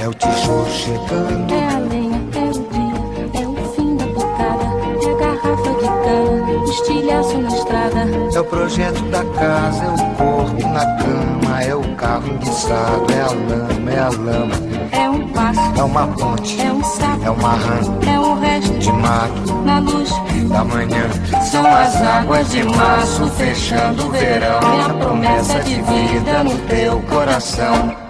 [0.00, 1.54] é o tijolo chegando.
[1.54, 4.64] é a lenha, é o dia, é o fim da tocada.
[5.02, 8.00] É a garrafa de cana, estilhaço na estrada.
[8.34, 13.20] É o projeto da casa, é o corpo na cama, é o carro enguiçado, é
[13.20, 14.54] a lama, é a lama,
[14.92, 18.78] É um passo, é uma ponte, é um sapo, é uma rã é um resto
[18.78, 20.10] de mato na luz.
[20.48, 21.08] da manhã.
[21.50, 24.60] São as águas de março fechando o verão.
[24.60, 28.09] É a promessa de vida no teu coração.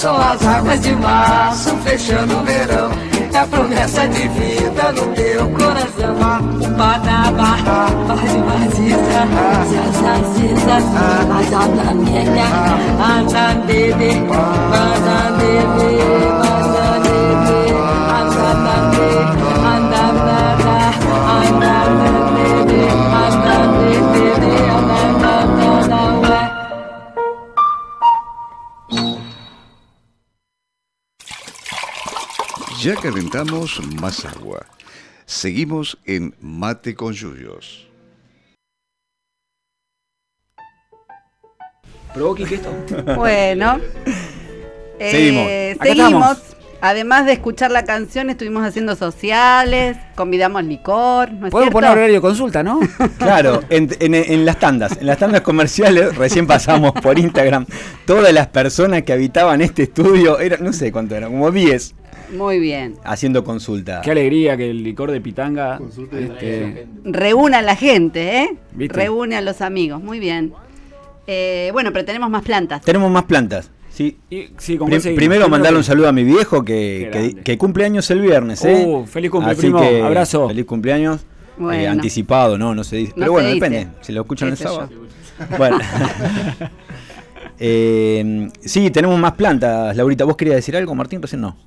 [0.00, 2.90] São as águas de março fechando o verão.
[3.34, 6.16] É a promessa de vida no teu coração.
[6.74, 7.58] Badaba,
[8.08, 9.28] faz maziza
[10.00, 10.76] Zazaziza,
[11.38, 12.48] azada minha
[12.98, 14.12] Anda bebê,
[14.72, 15.92] anda bebê,
[16.48, 17.60] anda bebê
[18.16, 18.50] Anda
[18.90, 19.10] bebê,
[19.66, 19.89] anda
[33.00, 34.66] calentamos más agua.
[35.24, 37.88] Seguimos en Mate con Yuyos.
[42.14, 42.72] ¿Provoqui qué esto?
[43.16, 43.80] Bueno,
[44.98, 45.80] eh, Seguimos.
[45.80, 46.38] Acá seguimos.
[46.38, 46.59] estamos.
[46.82, 51.72] Además de escuchar la canción, estuvimos haciendo sociales, convidamos licor, ¿no es Podemos cierto?
[51.72, 52.80] poner horario de consulta, ¿no?
[53.18, 57.66] Claro, en, en- en las tandas, en las tandas comerciales, recién pasamos por Instagram,
[58.06, 61.94] todas las personas que habitaban este estudio, era, no sé cuánto eran, como 10,
[62.36, 62.94] Muy bien.
[63.04, 64.00] haciendo consulta.
[64.02, 65.78] Qué alegría que el licor de pitanga
[66.12, 68.56] este, Reúne a la gente, ¿eh?
[68.72, 68.94] ¿Viste?
[68.96, 70.54] Reúne a los amigos, muy bien.
[71.26, 72.80] Eh, bueno, pero tenemos más plantas.
[72.82, 73.70] Tenemos más plantas.
[74.00, 74.16] Sí.
[74.30, 74.78] y- sí,
[75.14, 78.64] primero mandarle un saludo a mi viejo que, que, cumple años el viernes.
[78.64, 78.82] ¿eh?
[78.86, 79.78] Uh, feliz cumple, Así primo.
[79.78, 80.48] que, Abrazo.
[80.48, 81.20] Feliz cumpleaños.
[81.58, 81.82] Bueno.
[81.82, 83.12] Eh, anticipado, no, no se dice.
[83.14, 83.60] No Pero bueno, dice.
[83.60, 83.88] depende.
[84.00, 84.88] Si lo escuchan el sábado.
[85.58, 85.78] Bueno.
[87.62, 89.94] Eh, sí, tenemos más plantas.
[89.94, 91.20] Laurita, ¿vos querías decir algo, Martín?
[91.20, 91.58] Recién no.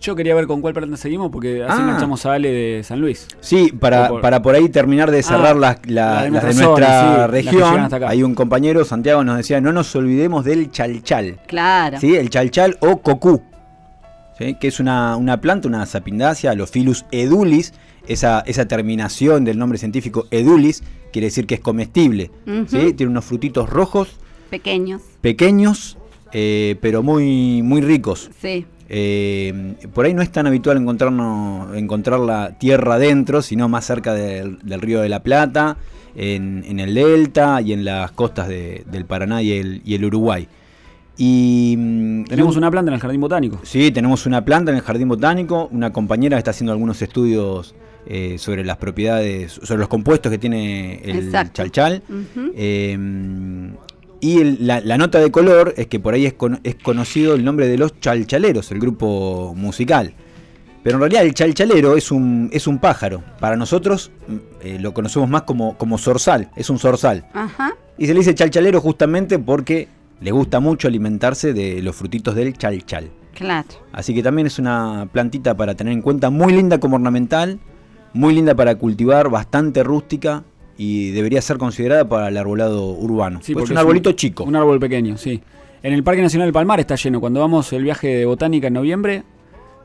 [0.00, 1.82] Yo quería ver con cuál planta seguimos porque así Ah.
[1.82, 3.26] enganchamos a Ale de San Luis.
[3.40, 6.42] Sí, para, por- para por ahí terminar de cerrar Ah, las, la- las de las
[6.56, 7.80] de nuestra zona, región.
[7.80, 8.08] hasta acá.
[8.10, 11.38] Hay un compañero, Santiago, nos decía, no nos olvidemos del chalchal.
[11.46, 11.98] Claro.
[12.00, 12.14] ¿sí?
[12.14, 13.42] El chalchal o cocú,
[14.38, 14.56] ¿sí?
[14.60, 17.74] que es una, una planta, una sapindacia, Lophilus edulis,
[18.06, 20.82] esa, esa terminación del nombre científico edulis,
[21.12, 22.30] quiere decir que es comestible.
[22.68, 22.92] ¿sí?
[22.94, 24.08] Tiene unos frutitos rojos,
[24.50, 25.98] Pequeños, pequeños,
[26.32, 28.30] eh, pero muy, muy ricos.
[28.40, 28.64] sí.
[28.88, 34.14] Eh, por ahí no es tan habitual encontrarnos, encontrar la tierra adentro, sino más cerca
[34.14, 35.76] del, del río de la Plata,
[36.16, 40.04] en, en el delta y en las costas de- del Paraná y el, y el
[40.06, 40.48] Uruguay.
[41.16, 43.58] Y mm, Tenemos y- una planta en el jardín botánico.
[43.62, 47.74] Sí, tenemos una planta en el jardín botánico, una compañera está haciendo algunos estudios
[48.06, 51.52] eh, sobre las propiedades, sobre los compuestos que tiene el Exacto.
[51.54, 52.02] chalchal.
[52.54, 52.96] Eh,
[54.20, 57.34] y el- la, la nota de color es que por ahí es, con- es conocido
[57.34, 60.12] el nombre de los chalchaleros, el grupo musical.
[60.82, 63.22] Pero en realidad el chalchalero es un, es un pájaro.
[63.40, 67.26] Para nosotros mm, eh, lo conocemos más como, como zorzal, es un zorzal.
[67.34, 67.74] Ajá.
[67.98, 69.88] Y se le dice chalchalero justamente porque
[70.20, 73.10] le gusta mucho alimentarse de los frutitos del chalchal.
[73.34, 73.68] Claro.
[73.92, 77.58] Así que también es una plantita para tener en cuenta, muy linda como ornamental,
[78.14, 80.42] muy linda para cultivar, bastante rústica
[80.78, 83.40] y debería ser considerada para el arbolado urbano.
[83.42, 84.44] Sí, Pues porque es un es arbolito chico.
[84.44, 85.42] Un árbol pequeño, sí.
[85.82, 87.20] En el Parque Nacional del Palmar está lleno.
[87.20, 89.24] Cuando vamos el viaje de botánica en noviembre,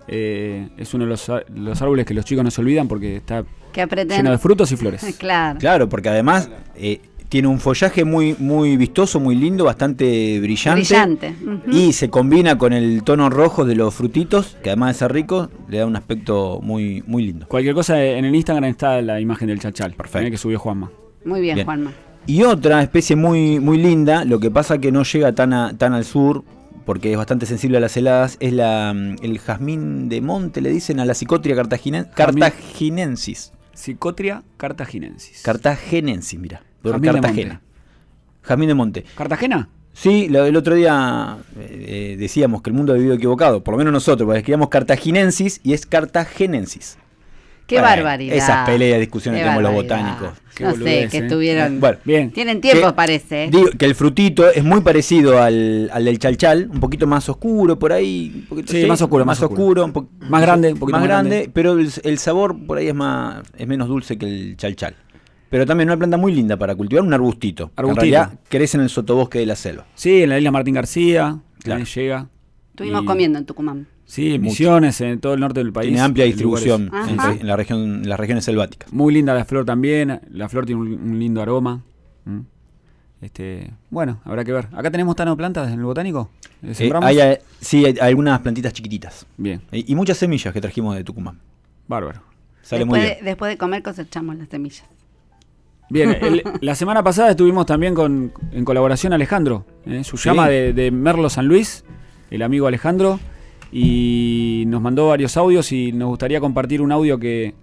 [0.08, 3.44] eh, es uno de los, los árboles que los chicos no se olvidan porque está
[3.76, 5.04] lleno de frutos y flores.
[5.18, 5.60] Claro.
[5.60, 7.02] Claro, porque además eh,
[7.34, 10.82] tiene un follaje muy, muy vistoso, muy lindo, bastante brillante.
[10.82, 11.34] Brillante.
[11.72, 15.50] Y se combina con el tono rojo de los frutitos, que además de ser rico,
[15.68, 17.48] le da un aspecto muy, muy lindo.
[17.48, 19.94] Cualquier cosa, en el Instagram está la imagen del chachal.
[19.94, 20.28] Perfecto.
[20.28, 20.92] eh, que subió Juanma.
[21.26, 21.66] Muy bien, Bien.
[21.66, 21.92] Juanma.
[22.28, 25.94] Y otra especie muy, muy linda, lo que pasa que no llega tan, a- tan
[25.94, 26.44] al sur,
[26.86, 30.70] porque es bastante sensible a las heladas, es la, mm, el jazmín de monte, le
[30.70, 33.54] dicen a la psicotria cartaginen- cartaginensis.
[33.74, 35.42] Psicotria cartaginensis.
[35.42, 37.62] Cartagenensis, mira, por Cartagena.
[38.44, 39.06] Jazmín de monte.
[39.16, 39.70] ¿Cartagena?
[39.94, 43.74] Sí, lo- el otro día eh, eh, decíamos que el mundo ha vivido equivocado, por
[43.74, 46.98] lo menos nosotros, porque escribíamos cartaginensis y es cartagenensis.
[47.68, 48.36] Qué Bueno, barbaridad.
[48.36, 50.32] esas peleas, discusiones que tenemos los botánicos.
[50.54, 51.22] Qué No sé, que eh.
[51.22, 51.80] estuvieron.
[51.80, 52.32] Bueno, Bien.
[52.32, 53.48] Tienen tiempo, Que- parece.
[53.50, 57.80] Digo que el frutito es muy parecido al, al del chalchal, un poquito más oscuro
[57.80, 58.32] por ahí.
[58.36, 59.86] un poquito- Sí, más oscuro, más más oscuro.
[59.86, 61.52] un Más grande, un poquito más más grande, grande.
[61.54, 64.96] pero el, el sabor por ahí es más es menos dulce que el chalchal.
[65.54, 67.68] Pero también una planta muy linda para cultivar, un arbustito.
[67.68, 68.00] que En Arbustito.
[68.02, 69.86] realidad crece en el sotobosque de la selva.
[69.94, 71.38] Sí, en la isla Martín García.
[71.60, 71.78] Claro.
[71.80, 72.28] también llega.
[72.72, 73.88] Estuvimos Y- comiendo en Tucumán.
[74.04, 75.90] Sí, en Misiones, en todo el norte del país.
[75.90, 78.92] Tiene amplia distribución en, la región, en las regiones selváticas.
[78.92, 80.22] Muy linda la flor también.
[80.32, 81.84] La flor tiene un, un lindo aroma.
[82.26, 82.40] ¿Mm?
[83.22, 84.70] Este, bueno, habrá que ver.
[84.74, 86.32] Acá tenemos tano plantas en el botánico.
[86.64, 89.28] ¿Le Eh, hay, eh, sí, hay algunas plantitas chiquititas.
[89.38, 91.38] Bien, Eh, y muchas semillas que trajimos de Tucumán.
[91.88, 92.22] bárbaro.
[92.64, 93.26] Sale después, muy de- bien.
[93.26, 94.84] después de comer cosechamos las semillas.
[95.90, 100.04] Bien, el- la semana pasada estuvimos también con, en colaboración Alejandro, ¿eh?
[100.04, 100.30] su Sí.
[100.30, 101.84] llama de, de Merlo San Luis,
[102.32, 103.20] el amigo Alejandro,
[103.72, 107.56] y nos mandó varios audios y nos gustaría compartir un audio que,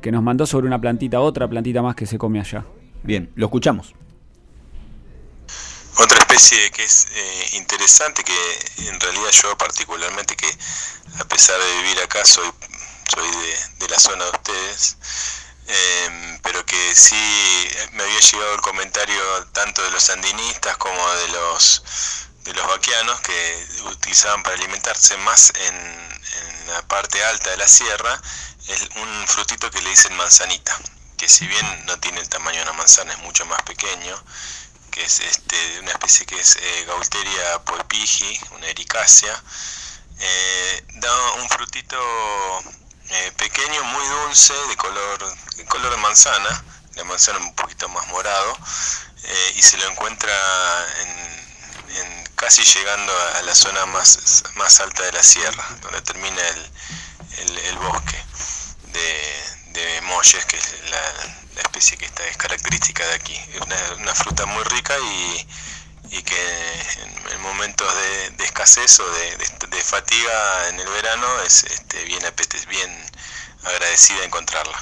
[0.00, 2.64] que nos mandó sobre una plantita, otra plantita más que se come allá.
[3.02, 3.94] Bien, lo escuchamos.
[5.98, 10.46] Otra especie que es eh, interesante, que en realidad yo particularmente, que
[11.20, 12.46] a pesar de vivir acá soy,
[13.08, 13.28] soy
[13.80, 14.96] de, la zona de ustedes,
[15.70, 21.28] em, pero que sí me había llegado el comentario tanto de los sandinistas como de
[21.28, 21.82] los
[22.44, 27.68] de los vaqueanos que utilizaban para alimentarse más en, en la parte alta de la
[27.68, 28.20] sierra
[28.68, 30.76] es un frutito que le dicen manzanita,
[31.18, 34.22] que si bien no tiene el tamaño de una manzana es mucho más pequeño
[34.90, 39.42] que es este, una especie que es eh, Gaulteria poepigi, una ericácea.
[40.18, 41.96] Eh, da un frutito
[43.10, 48.06] eh, pequeño, muy dulce, de color, de color de manzana, la manzana un poquito más
[48.08, 48.56] morado,
[49.24, 50.32] eh, y se lo encuentra
[51.02, 51.40] en,
[52.36, 56.40] casi llegando a la zona más, más alta de la sierra, donde termina
[57.38, 58.24] el, el, bosque
[58.86, 63.36] de, de Molles, que es la, especie que está, es característica de aquí.
[63.36, 63.60] Es
[63.98, 65.46] una fruta muy rica y,
[66.10, 66.34] y que
[67.04, 71.64] en, en momentos de, de, escasez o de, de, de, fatiga en el verano es
[71.64, 72.20] este, bien,
[72.68, 72.90] bien
[73.64, 74.76] agradecida encontrarla.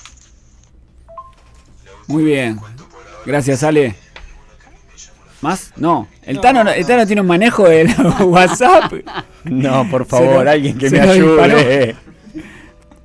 [2.07, 2.59] Muy bien.
[3.27, 3.95] Gracias, Ale.
[5.41, 5.73] ¿Más?
[5.77, 6.09] No.
[6.23, 8.93] El Tano, el Tano tiene un manejo del WhatsApp.
[9.45, 11.97] No, por favor, lo, alguien que me ayude.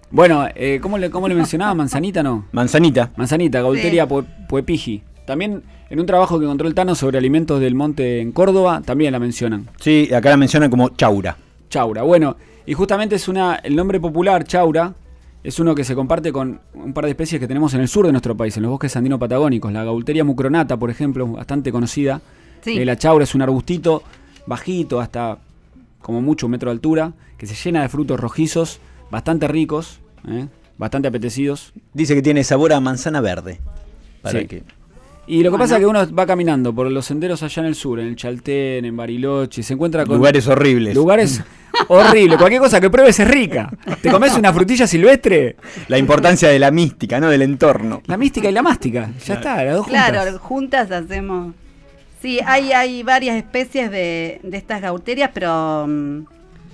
[0.09, 1.73] Bueno, eh, ¿cómo, le, ¿cómo le mencionaba?
[1.73, 2.47] ¿Manzanita no?
[2.51, 3.11] Manzanita.
[3.15, 4.25] Manzanita, Gaulteria sí.
[4.47, 5.03] Puepigi.
[5.25, 9.11] También en un trabajo que encontró el Tano sobre alimentos del monte en Córdoba, también
[9.11, 9.67] la mencionan.
[9.79, 11.37] Sí, acá la mencionan como chaura.
[11.69, 14.93] Chaura, bueno, y justamente es una, el nombre popular, chaura,
[15.43, 18.05] es uno que se comparte con un par de especies que tenemos en el sur
[18.05, 19.73] de nuestro país, en los bosques andino-patagónicos.
[19.73, 22.21] La Gaulteria mucronata, por ejemplo, bastante conocida.
[22.61, 22.77] Sí.
[22.77, 24.03] Eh, la chaura es un arbustito
[24.45, 25.37] bajito, hasta
[26.01, 28.79] como mucho un metro de altura, que se llena de frutos rojizos,
[29.11, 30.47] bastante ricos, ¿eh?
[30.77, 31.73] bastante apetecidos.
[31.93, 33.59] Dice que tiene sabor a manzana verde.
[34.21, 34.47] Para sí.
[34.47, 34.63] que...
[35.25, 35.63] Y lo que bueno.
[35.63, 38.15] pasa es que uno va caminando por los senderos allá en el sur, en el
[38.15, 40.17] Chaltén, en Bariloche, se encuentra con...
[40.17, 40.93] Lugares horribles.
[40.93, 41.41] Lugares
[41.87, 42.37] horribles.
[42.37, 43.71] Cualquier cosa que pruebes es rica.
[44.01, 45.55] ¿Te comes una frutilla silvestre?
[45.87, 47.29] La importancia de la mística, ¿no?
[47.29, 48.01] Del entorno.
[48.05, 49.11] La mística y la mástica.
[49.25, 50.09] Ya está, las dos juntas.
[50.09, 51.53] Claro, juntas hacemos...
[52.21, 56.25] Sí, hay, hay varias especies de, de estas gauterias, pero um,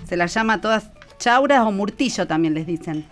[0.07, 3.05] se las llama todas chauras o murtillo también les dicen.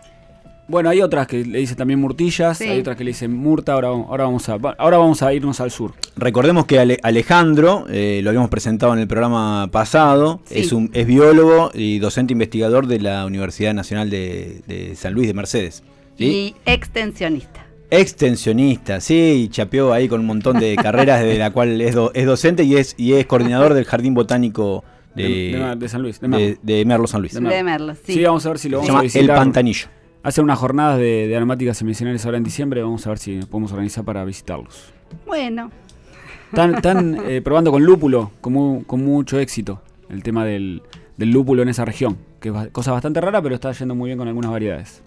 [0.67, 2.65] Bueno, hay otras que le dicen también murtillas, sí.
[2.65, 5.71] hay otras que le dicen murta, ahora, ahora, vamos, a, ahora vamos a irnos al
[5.71, 5.93] sur.
[6.17, 10.59] Recordemos que Ale, Alejandro, eh, lo habíamos presentado en el programa pasado, sí.
[10.59, 15.27] es, un, es biólogo y docente investigador de la Universidad Nacional de, de San Luis
[15.27, 15.83] de Mercedes.
[16.17, 16.25] ¿sí?
[16.25, 17.65] Y extensionista.
[17.89, 22.11] Extensionista, sí, y chapeó ahí con un montón de carreras de la cual es, do,
[22.13, 24.83] es docente y es, y es coordinador del Jardín Botánico
[25.15, 26.57] de, de, de San Luis, de Merlo.
[26.61, 27.33] de Merlo San Luis.
[27.33, 28.13] De Merlo, Merlo sí.
[28.15, 28.23] sí.
[28.23, 29.21] vamos a ver si lo vamos Se llama a visitar.
[29.21, 29.87] El Pantanillo
[30.23, 32.81] hacer unas jornadas de, de aromáticas medicinales ahora en diciembre.
[32.81, 34.91] Vamos a ver si podemos organizar para visitarlos.
[35.25, 35.71] Bueno.
[36.49, 40.81] Están, están eh, probando con lúpulo, con, mu con, mucho éxito, el tema del,
[41.17, 44.17] del, lúpulo en esa región, que es cosa bastante rara, pero está yendo muy bien
[44.17, 45.01] con algunas variedades.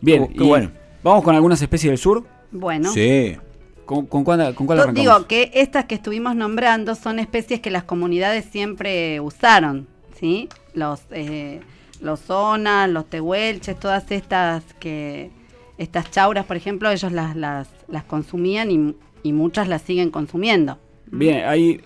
[0.00, 0.70] Bien, qué bueno.
[1.02, 2.24] ¿Vamos con algunas especies del sur?
[2.50, 2.90] Bueno.
[2.92, 3.36] Sí.
[3.84, 5.02] ¿Con, con cuál, con cuál arrancamos?
[5.02, 9.86] Digo que estas que estuvimos nombrando son especies que las comunidades siempre usaron,
[10.18, 10.48] ¿sí?
[10.74, 11.00] Los...
[11.10, 11.60] Eh,
[12.00, 15.30] los zonas, los tehuelches, todas estas que
[15.78, 20.78] estas chauras, por ejemplo, ellos las, las, las consumían y, y, muchas las siguen consumiendo.
[21.10, 21.80] Bien, hay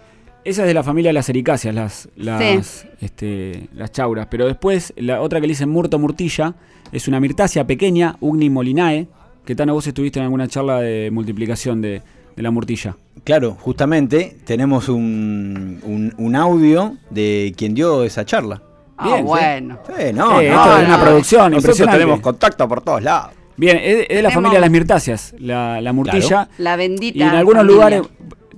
[0.44, 2.88] esa es de la familia de las ericáceas, las las, sí.
[3.00, 6.54] este, las chauras, pero después la otra que le dicen murto murtilla
[6.90, 9.06] es una mirtácea pequeña, Ugni molinae,
[9.44, 12.02] que tal vos estuviste en alguna charla de multiplicación de,
[12.34, 12.96] de la murtilla.
[13.24, 18.62] Claro, justamente tenemos un, un, un audio de quien dio esa charla.
[19.02, 19.78] Bien, oh, bueno.
[19.86, 23.02] Sí, no, sí, no, esto no, es una no, producción Nosotros tenemos contacto por todos
[23.02, 23.32] lados.
[23.56, 26.26] Bien, es, es de la familia de las mirtáceas, la, la murtilla.
[26.26, 26.50] Claro.
[26.58, 27.18] La bendita.
[27.18, 27.74] Y en algunos familia.
[27.74, 28.02] lugares,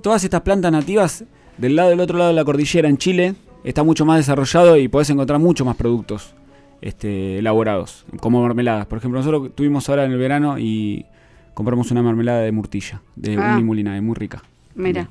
[0.01, 1.23] todas estas plantas nativas,
[1.57, 4.87] del lado del otro lado de la cordillera, en Chile, está mucho más desarrollado y
[4.87, 6.33] podés encontrar mucho más productos
[6.81, 8.85] este, elaborados, como mermeladas.
[8.85, 11.05] Por ejemplo, nosotros tuvimos ahora en el verano y
[11.53, 13.53] compramos una mermelada de murtilla, de ah.
[13.53, 14.43] unimulina, muy rica.
[14.75, 15.09] Mira.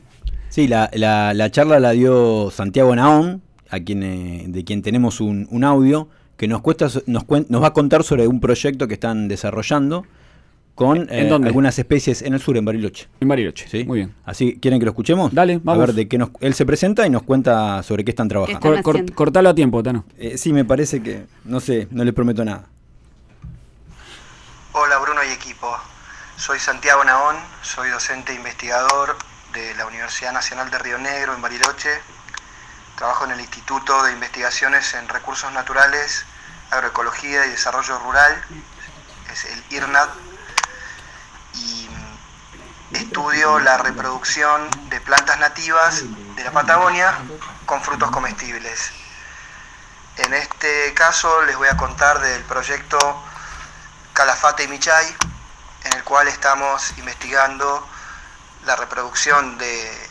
[0.48, 5.20] Sí, la, la, la charla la dio Santiago Naón, a quien, eh, de quien tenemos
[5.20, 8.94] un, un audio que nos, cuesta, nos, nos, va a contar sobre un proyecto que
[8.94, 10.04] están desarrollando
[10.74, 13.06] con eh, algunas especies en el sur, en Bariloche.
[13.20, 13.84] En Bariloche, ¿Sí?
[13.84, 14.14] muy bien.
[14.24, 15.32] Así, ¿quieren que lo escuchemos?
[15.32, 15.82] Dale, vamos.
[15.82, 18.60] A ver, de qué nos, él se presenta y nos cuenta sobre qué están trabajando.
[18.60, 20.04] ¿Qué están Cor, cortalo a tiempo, Tano.
[20.18, 22.68] Eh, sí, me parece que, no sé, no le prometo nada.
[24.72, 25.68] Hola Bruno y equipo,
[26.36, 29.14] soy Santiago Naón, soy docente e investigador
[29.52, 31.90] de la Universidad Nacional de Río Negro en Bariloche
[32.96, 36.24] Trabajo en el Instituto de Investigaciones en Recursos Naturales,
[36.70, 38.44] Agroecología y Desarrollo Rural,
[39.32, 40.08] es el IRNAD,
[41.54, 41.88] y
[42.92, 46.02] estudio la reproducción de plantas nativas
[46.36, 47.18] de la Patagonia
[47.66, 48.92] con frutos comestibles.
[50.16, 52.98] En este caso les voy a contar del proyecto
[54.12, 55.16] Calafate y Michay,
[55.84, 57.88] en el cual estamos investigando
[58.64, 60.10] la reproducción de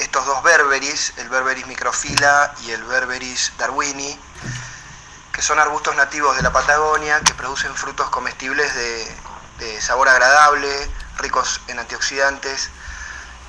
[0.00, 4.18] estos dos berberis, el berberis microfila y el berberis darwini,
[5.32, 9.16] que son arbustos nativos de la Patagonia que producen frutos comestibles de,
[9.58, 12.70] de sabor agradable, ricos en antioxidantes,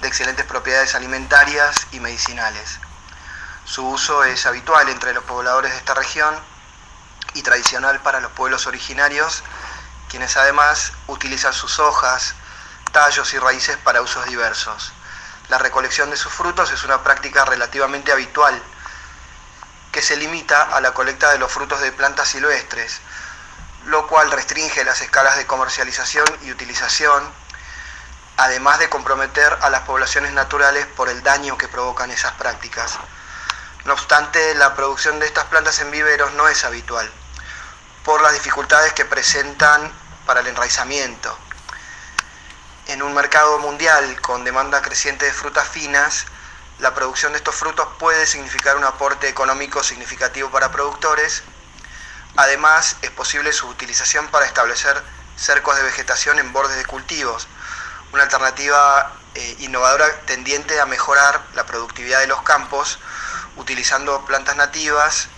[0.02, 2.80] de excelentes propiedades alimentarias y medicinales.
[3.64, 6.36] Su uso es habitual entre los pobladores de esta región
[7.34, 9.44] y tradicional para los pueblos originarios,
[10.10, 12.36] quienes además utilizan sus hojas,
[12.92, 14.92] tallos y raíces para usos diversos.
[15.52, 18.64] La recolección de sus frutos es una práctica relativamente habitual,
[19.92, 23.02] que se limita a la colecta de los frutos de plantas silvestres,
[23.84, 27.30] lo cual restringe las escalas de comercialización y utilización,
[28.38, 32.98] además de comprometer a las poblaciones naturales por el daño que provocan esas prácticas.
[33.84, 37.12] No obstante, la producción de estas plantas en viveros no es habitual,
[38.06, 39.92] por las dificultades que presentan
[40.26, 41.38] para el enraizamiento.
[42.92, 46.26] En un mercado mundial con demanda creciente de frutas finas,
[46.80, 51.42] la producción de estos frutos puede significar un aporte económico significativo para productores.
[52.36, 55.02] Además, es posible su utilización para establecer
[55.38, 57.48] cercos de vegetación en bordes de cultivos,
[58.12, 63.00] una alternativa eh, innovadora tendiente a mejorar la productividad de los campos
[63.56, 65.30] utilizando plantas nativas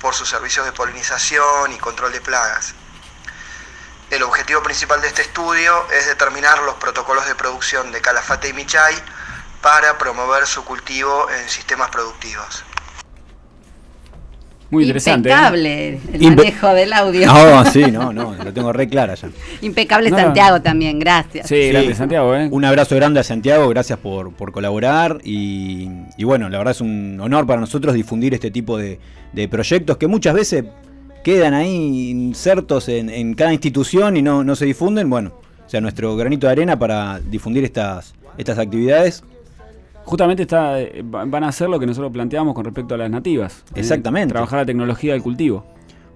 [0.00, 2.74] por sus servicios de polinización y control de plagas.
[4.14, 8.52] El objetivo principal de este estudio es determinar los protocolos de producción de calafate y
[8.52, 8.94] michay
[9.60, 12.64] para promover su cultivo en sistemas productivos.
[14.70, 15.28] Muy interesante.
[15.28, 15.32] ¿eh?
[15.32, 17.26] Impecable el Impe- manejo del audio.
[17.26, 19.28] No, sí, no, no, lo tengo re clara ya.
[19.62, 20.16] Impecable No.
[20.18, 21.48] Santiago también, gracias.
[21.48, 21.68] Sí, Sí.
[21.70, 22.48] grande Santiago, ¿eh?
[22.50, 26.80] Un abrazo grande a Santiago, gracias por, por colaborar y, y bueno, la verdad es
[26.80, 29.00] un honor para nosotros difundir este tipo de,
[29.32, 30.64] de proyectos que muchas veces
[31.24, 35.10] quedan ahí insertos en, en cada institución y no, no se difunden.
[35.10, 35.32] Bueno,
[35.66, 39.24] o sea, nuestro granito de arena para difundir estas, estas actividades.
[40.04, 43.10] Justamente está, eh, va- van a hacer lo que nosotros planteamos con respecto a las
[43.10, 43.64] nativas.
[43.74, 43.80] ¿eh?
[43.80, 44.32] Exactamente.
[44.32, 45.64] Trabajar la tecnología del cultivo.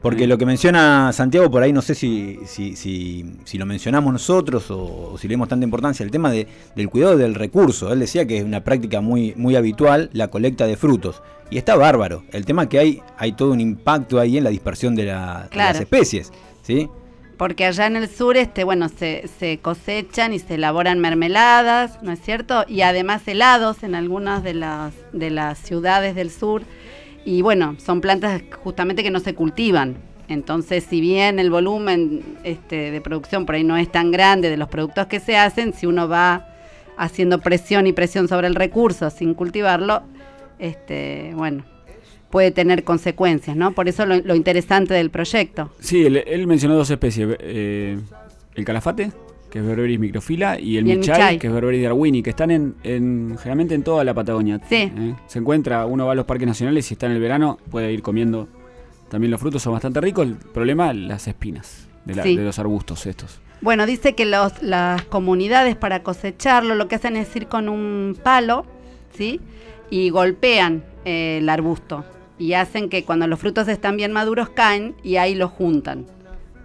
[0.01, 4.12] Porque lo que menciona Santiago por ahí, no sé si, si, si, si lo mencionamos
[4.12, 6.46] nosotros o, o si le damos tanta importancia, el tema de-
[6.76, 7.92] del cuidado del recurso.
[7.92, 11.20] Él decía que es una práctica muy, muy habitual la colecta de frutos.
[11.51, 12.22] Y está bárbaro.
[12.30, 15.42] El tema es que hay, hay todo un impacto ahí en la dispersión de, la-
[15.44, 15.72] de Claro.
[15.72, 16.32] las especies.
[16.62, 16.88] ¿sí?
[17.36, 22.12] Porque allá en el sur, este, bueno, se, se cosechan y se elaboran mermeladas, ¿no
[22.12, 22.64] es cierto?
[22.68, 26.62] Y además helados en algunas de las, de las ciudades del sur.
[27.29, 29.97] Y bueno, son plantas justamente que no se cultivan.
[30.29, 34.57] Entonces, si bien el volumen este, de producción por ahí no es tan grande de
[34.57, 36.49] los productos que se hacen, si uno va
[36.97, 40.05] haciendo presión y presión sobre el recurso sin cultivarlo,
[40.59, 41.66] este, bueno,
[42.31, 43.72] puede tener consecuencias, ¿no?
[43.72, 45.70] Por eso lo, lo interesante del proyecto.
[45.81, 47.37] Sí, él, mencionó dos especies.
[47.41, 47.99] eh,
[48.55, 49.12] el calafate,
[49.51, 51.01] que es Berberis microfila, y el, Y el
[51.38, 54.61] que es Berberis darwini, que están en, en- generalmente en toda la Patagonia.
[54.68, 54.76] Sí.
[54.94, 55.14] ¿eh?
[55.26, 58.03] Se encuentra, uno va a los parques nacionales y está en el verano, puede ir
[58.03, 58.46] comiendo.
[59.09, 60.26] También los frutos son bastante ricos.
[60.26, 62.36] El problema, las espinas de, la- Sí.
[62.36, 63.40] de los arbustos estos.
[63.61, 68.16] Bueno, dice que los, las comunidades para cosecharlo lo que hacen es ir con un
[68.22, 68.66] palo,
[69.16, 69.40] ¿sí?
[69.90, 72.05] Y golpean eh, el arbusto.
[72.38, 76.07] Y hacen que cuando los frutos están bien maduros caen y ahí los juntan.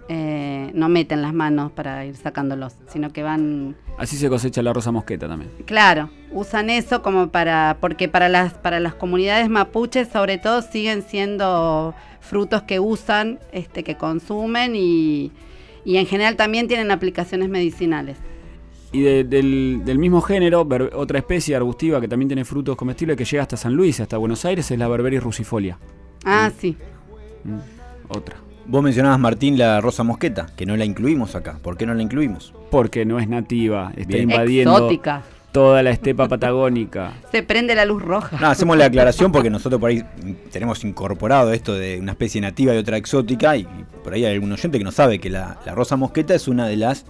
[0.08, 4.72] Eh, no meten las manos para ir sacándolos, sino que van Así se cosecha la
[4.74, 5.50] rosa mosqueta también.
[5.64, 11.02] Claro, usan eso como para, porque para las, para las comunidades mapuches sobre todo siguen
[11.02, 15.32] siendo frutos que usan, este, que consumen y,
[15.86, 18.18] y en general también tienen aplicaciones medicinales.
[18.92, 23.24] Y de- del, del mismo género, otra especie arbustiva que también tiene frutos comestibles que
[23.24, 25.78] llega hasta San Luis, hasta Buenos Aires, es la Berberis rusifolia.
[26.26, 26.76] Ah, sí.
[27.44, 27.58] Mm,
[28.08, 28.36] Otra.
[28.66, 31.58] Vos mencionabas, Martín, la rosa mosqueta, que no la incluimos acá.
[31.62, 32.54] ¿Por qué no la incluimos?
[32.70, 34.30] Porque no es nativa, está Bien.
[34.30, 35.22] invadiendo Exótica.
[35.52, 37.12] toda la estepa patagónica.
[37.30, 38.38] Se prende la luz roja.
[38.40, 40.02] No, hacemos la aclaración porque nosotros por ahí
[40.50, 43.66] tenemos incorporado esto de una especie nativa y otra exótica y
[44.02, 46.66] por ahí hay algún oyente que no sabe que la, la rosa mosqueta es una
[46.66, 47.04] de las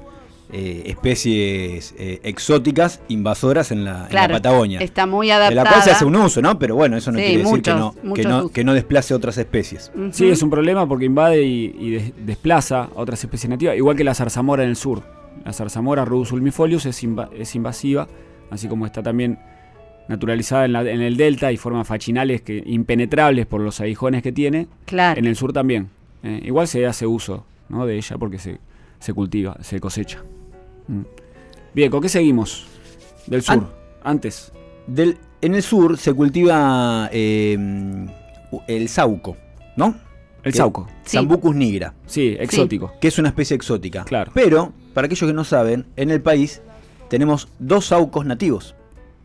[0.57, 4.79] eh, especies eh, exóticas invasoras en la, en la Claro, Patagonia.
[4.81, 5.65] Está muy De adaptada.
[5.65, 6.59] la cual se hace un uso, ¿no?
[6.59, 8.51] Pero bueno, eso no Sí, quiere decir que no, que, no, usos.
[8.53, 9.91] que no desplace otras especies.
[10.13, 13.97] Sí, es un problema porque invade y, y des- desplaza a otras especies nativas, igual
[13.97, 15.03] que la zarzamora en el sur.
[15.45, 18.07] La zarzamora Rudus ulmifolius es, inva- es invasiva,
[18.51, 19.39] así como está también
[20.09, 24.33] naturalizada en, la- en el delta y forma fachinales que, impenetrables por los aguijones que
[24.33, 24.69] tiene.
[24.85, 25.19] Claro.
[25.19, 25.89] En el sur también.
[26.23, 27.87] Eh, igual se hace uso ¿no?
[27.87, 28.59] de ella porque se,
[29.01, 30.23] se cultiva, se cosecha.
[31.75, 32.67] Bien, ¿con qué seguimos?
[33.27, 33.55] Del sur.
[33.55, 33.69] An-
[34.03, 34.53] Antes.
[34.87, 38.07] Del, en el sur se cultiva eh,
[38.69, 39.37] el sauco,
[39.77, 39.97] ¿no?
[40.43, 40.87] El Que- sauco.
[41.05, 41.17] Sí.
[41.17, 42.93] Sambucus nigra, Sí, exótico.
[43.01, 44.05] que es una especie exótica.
[44.05, 44.31] Claro.
[44.35, 46.61] Pero, para aquellos que no saben, en el país
[47.09, 48.75] tenemos dos saucos nativos.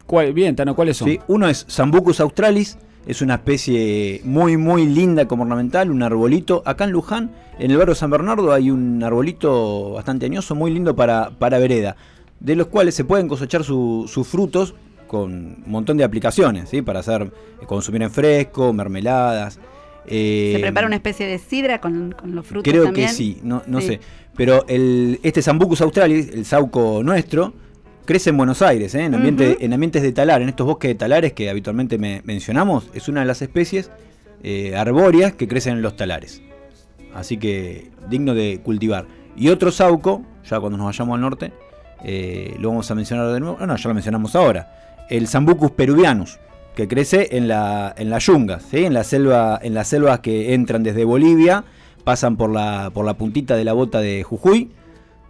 [0.05, 1.09] ¿Cuál- bien, Tano, ¿cuáles son?
[1.09, 1.19] ¿sí?
[1.27, 6.61] Uno es Sambucus australis, es una especie muy, muy linda como ornamental, un arbolito.
[6.65, 10.95] Acá en Luján, en el barrio San Bernardo, hay un arbolito bastante añoso, muy lindo
[10.95, 11.95] para, para vereda,
[12.39, 14.75] de los cuales se pueden cosechar su- sus frutos
[15.07, 16.81] con un montón de aplicaciones, ¿sí?
[16.83, 17.31] para hacer
[17.65, 19.59] consumir en fresco, mermeladas.
[20.05, 23.07] eh, Se prepara una especie de sidra con, con los frutos Creo también.
[23.07, 23.87] que sí, no, no Sí.
[23.87, 23.99] sé.
[24.35, 27.53] Pero el, este Sambucus australis, el sauco nuestro,
[28.09, 29.03] crece en Buenos Aires, ¿eh?
[29.03, 32.89] en, ambiente- en ambientes de talar, en estos bosques de talares que habitualmente me- mencionamos,
[32.95, 33.91] es una de las especies
[34.41, 36.41] eh, arbóreas que crecen en los talares.
[37.13, 39.05] Así que digno de cultivar.
[39.37, 41.53] Y otro sauco, ya cuando nos vayamos al norte,
[42.03, 43.57] eh, lo vamos a mencionar de nuevo.
[43.59, 45.05] Ah, no, ya lo mencionamos ahora.
[45.09, 46.39] El Sambucus peruvianus,
[46.75, 48.85] que crece en la, en la yunga, ¿sí?
[48.85, 51.63] en, la selva, en las selvas que entran desde Bolivia,
[52.03, 54.71] pasan por la, por la puntita de la bota de Jujuy,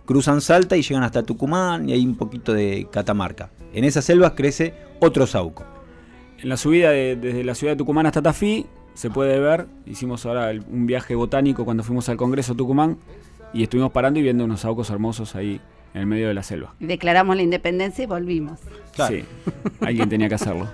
[0.10, 3.52] cruzan Salta y llegan hasta Tucumán y hay un poquito de Catamarca.
[3.76, 5.64] En esas selvas crece otro sauco.
[6.40, 10.26] En la subida de- desde la ciudad de Tucumán hasta Tafí se puede ver, hicimos
[10.26, 12.98] ahora el- un viaje botánico cuando fuimos al Congreso Tucumán
[13.54, 15.62] y estuvimos parando y viendo unos saucos hermosos ahí
[15.94, 16.74] en el medio de la selva.
[16.80, 18.60] Declaramos la independencia y volvimos.
[18.96, 19.16] Claro.
[19.16, 19.24] Sí,
[19.82, 20.68] alguien tenía que hacerlo.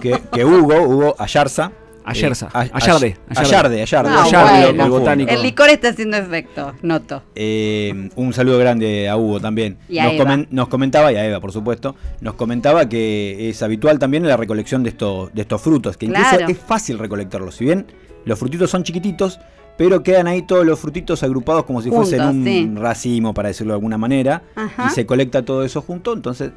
[0.00, 1.70] Que, que Hugo, Hugo Ayarza.
[2.10, 4.10] Ayerza, eh, Ay- Ayarde, Ay- Ayarde, Ayarde.
[4.12, 4.84] Ah, Ayarde, bueno.
[4.84, 5.30] El botánico.
[5.30, 7.22] El licor está haciendo efecto, noto.
[7.34, 9.78] Eh, un saludo grande a Hugo también.
[9.88, 10.24] Y a nos, Eva.
[10.24, 14.36] comen- nos comentaba, y a Eva por supuesto, nos comentaba que es habitual también la
[14.36, 16.48] recolección de estos, de estos frutos, que incluso Claro.
[16.48, 17.54] es fácil recolectarlos.
[17.56, 17.86] Si bien
[18.24, 19.38] los frutitos son chiquititos,
[19.78, 22.70] pero quedan ahí todos los frutitos agrupados como si fuesen un sí.
[22.76, 24.86] racimo, para decirlo de alguna manera, Ajá.
[24.86, 26.52] y se colecta todo eso junto, entonces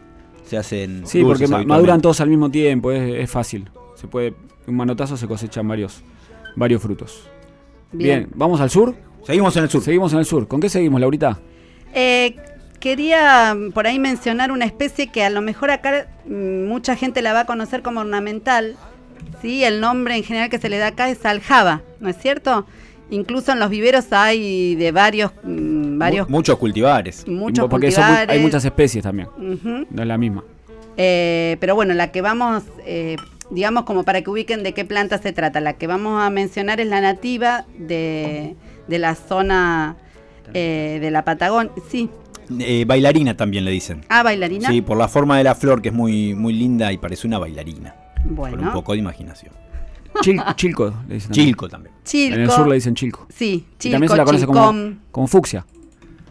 [0.46, 1.04] se hacen.
[1.06, 3.70] Sí, porque maduran todos al mismo tiempo, es, es fácil.
[4.04, 4.34] Se puede,
[4.68, 6.02] un manotazo se cosechan varios,
[6.58, 7.26] varios frutos.
[7.94, 8.28] Bien.
[8.36, 8.94] vamos al sur.
[9.26, 9.82] Seguimos en el sur.
[9.82, 10.46] Seguimos en el sur.
[10.46, 11.40] ¿Con qué seguimos, Laurita?
[11.94, 12.36] Eh,
[12.82, 17.22] quería mm, por ahí mencionar una especie que a lo mejor acá mm, mucha gente
[17.22, 18.76] la va a conocer como ornamental.
[19.42, 19.64] ¿sí?
[19.64, 22.66] El nombre en general que se le da acá es aljaba, ¿no es cierto?
[23.10, 27.26] Incluso en los viveros hay de varios, mm, varios Mu- muchos cultivares.
[27.26, 28.42] muchos porque mu- hay cultivares.
[28.42, 29.30] muchas especies también.
[29.90, 30.44] No es la misma.
[30.98, 33.16] Eh, pero bueno, la que vamos, eh,
[33.54, 36.80] digamos como para que ubiquen de qué planta se trata, la que vamos a mencionar
[36.80, 38.56] es la nativa de,
[38.88, 39.96] de la zona
[40.54, 41.72] eh, de la Patagonia.
[41.90, 42.10] Sí,
[42.60, 44.04] Eh, bailarina también le dicen.
[44.10, 44.70] ah, bailarina.
[44.70, 47.40] Sí, por la forma de la flor que es muy, muy linda y parece una
[47.40, 47.96] bailarina.
[48.18, 49.54] Con un bueno, poco de imaginación.
[50.22, 51.48] Chil- chilco, le dicen también.
[51.48, 51.96] Chilco también.
[52.04, 52.36] Chilco.
[52.36, 53.26] En el sur le dicen chilco.
[53.30, 54.74] Sí, y Chilco, también se la conoce como,
[55.12, 55.66] como fucsia.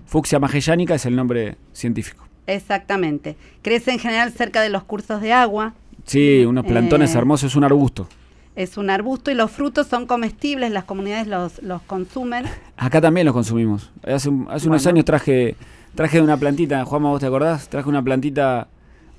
[0.06, 2.26] Fucsia magellánica es el nombre científico.
[2.46, 3.36] Exactamente.
[3.62, 5.74] Crece en general cerca de los cursos de agua.
[6.04, 8.08] Sí, unos plantones Eh, hermosos, es un arbusto.
[8.54, 12.44] Es un arbusto y los frutos son comestibles, las comunidades los, los consumen.
[12.76, 13.90] Acá también los consumimos.
[14.02, 15.56] Hace, hace unos años traje
[15.94, 17.68] traje una plantita, Juanma, ¿vos te acordás?
[17.68, 18.68] Traje una plantita,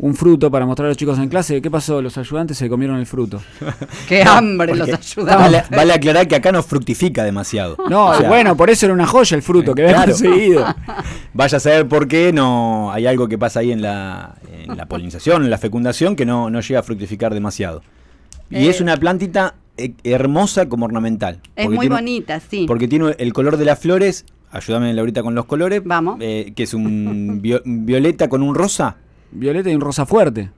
[0.04, 1.62] un fruto para mostrar a los chicos en clase.
[1.62, 2.01] ¿Qué pasó?
[2.01, 3.41] Los ayudantes se comieron el fruto.
[4.10, 5.38] ¡Qué hambre los Porque ayuda!
[5.38, 7.78] Vale, vale aclarar que acá no fructifica demasiado.
[7.89, 10.12] No, O sea, bueno, por eso era una joya el fruto que había Claro.
[10.12, 10.66] conseguido.
[11.34, 14.36] Vaya a saber por qué no hay algo que pasa ahí en la,
[14.68, 17.82] en la polinización, en la fecundación, que no, no llega a fructificar demasiado.
[18.49, 18.70] Y Eh.
[18.72, 21.39] es una plantita eh, hermosa como ornamental.
[21.56, 22.66] Es muy tiene- bonita, sí.
[22.68, 25.82] Porque tiene el color de las flores, ayúdame Laurita con los colores.
[25.86, 26.18] Vamos.
[26.20, 28.97] eh, que es un vio- violeta con un rosa.
[29.34, 30.49] Violeta y un rosa fuerte.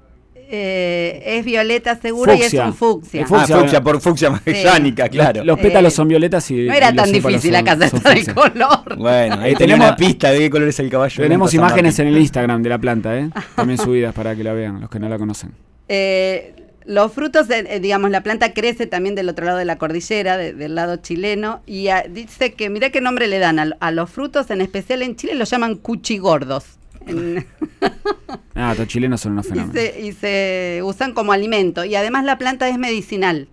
[0.48, 3.22] Eh, es violeta seguro y es un fucsia.
[3.24, 3.56] Es fucsia.
[3.56, 5.44] ah, fucsia por fucsia magellánica, claro.
[5.44, 6.66] Los pétalos Eh, son violetas y.
[6.68, 8.96] No era tan difícil acá acertar el color.
[8.98, 11.22] Bueno, ahí tenemos una pista de qué color es el caballo.
[11.24, 13.30] Tenemos imágenes en el Instagram de la planta, ¿eh?
[13.56, 15.52] También subidas para que la vean, los que no la conocen.
[15.88, 16.54] Eh,
[16.86, 20.38] los frutos, eh, eh, digamos, la planta crece también del otro lado de la cordillera,
[20.38, 23.90] de- del lado chileno, y ah, dice que, mira qué nombre le dan a, a
[23.90, 26.66] los frutos, en especial en Chile los llaman cuchigordos.
[27.08, 27.46] En-
[28.56, 29.76] Ah, los chilenos son unos y, fenómenos.
[29.76, 31.84] se, y se usan como alimento.
[31.86, 33.48] Y además la planta es medicinal.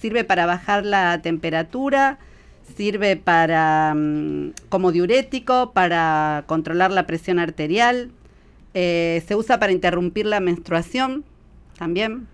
[0.00, 2.18] Sirve para bajar la temperatura,
[2.76, 8.10] sirve para mm, como diurético, para controlar la presión arterial,
[8.74, 11.24] eh, se usa para interrumpir la menstruación
[11.78, 12.26] también.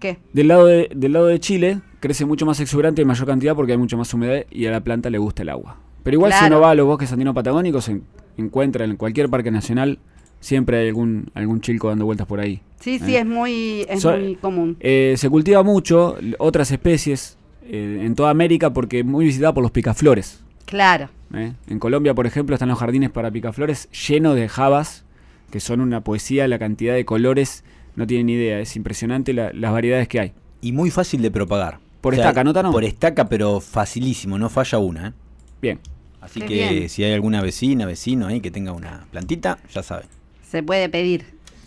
[0.00, 0.18] ¿Qué?
[0.32, 3.72] Del lado, de, del lado de Chile crece mucho más exuberante en mayor cantidad porque
[3.72, 5.76] hay mucho más humedad y a la planta le gusta el agua.
[6.02, 6.56] Pero igual si Claro.
[6.56, 8.02] uno va a los bosques andinos patagónicos, en-
[8.36, 9.98] encuentra en cualquier parque nacional,
[10.40, 12.60] siempre hay algún, algún chilco dando vueltas por ahí.
[12.80, 13.20] Sí, sí, Eh.
[13.20, 14.76] es muy, es So- muy común.
[14.80, 17.36] Eh, se cultiva mucho otras especies
[17.68, 20.40] eh, en toda América porque es muy visitada por los picaflores.
[20.66, 21.08] Claro.
[21.34, 21.52] ¿eh?
[21.68, 25.04] En Colombia, por ejemplo, están los jardines para picaflores llenos de jabas,
[25.50, 27.64] que son una poesía la cantidad de colores
[27.96, 28.60] no tienen idea.
[28.60, 30.32] Es impresionante la- las variedades que hay.
[30.60, 31.78] Y muy fácil de propagar.
[32.00, 32.70] Por estaca, ¿no, Tano?
[32.70, 35.08] Por estaca, pero facilísimo, no falla una.
[35.08, 35.12] ¿eh?
[35.60, 35.80] Bien.
[36.26, 36.88] Así Qué que bien.
[36.88, 40.06] si hay alguna vecina, vecino ahí que tenga una plantita, ya saben.
[40.50, 41.24] Se puede pedir.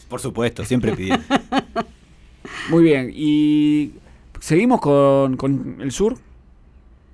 [0.10, 1.24] Por supuesto, siempre pidiendo.
[2.70, 3.12] Muy bien.
[3.14, 3.92] Y
[4.40, 6.18] seguimos con, con el sur.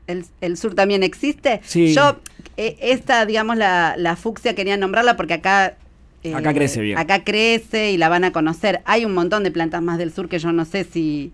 [0.07, 1.61] ¿El, el sur también existe?
[1.63, 1.93] Sí.
[1.93, 2.17] Yo,
[2.57, 5.77] eh, esta, digamos, la, la fucsia quería nombrarla porque acá...
[6.23, 6.97] eh, Acá crece bien.
[6.97, 8.81] Acá crece y la van a conocer.
[8.85, 11.31] Hay un montón de plantas más del sur que yo no sé si...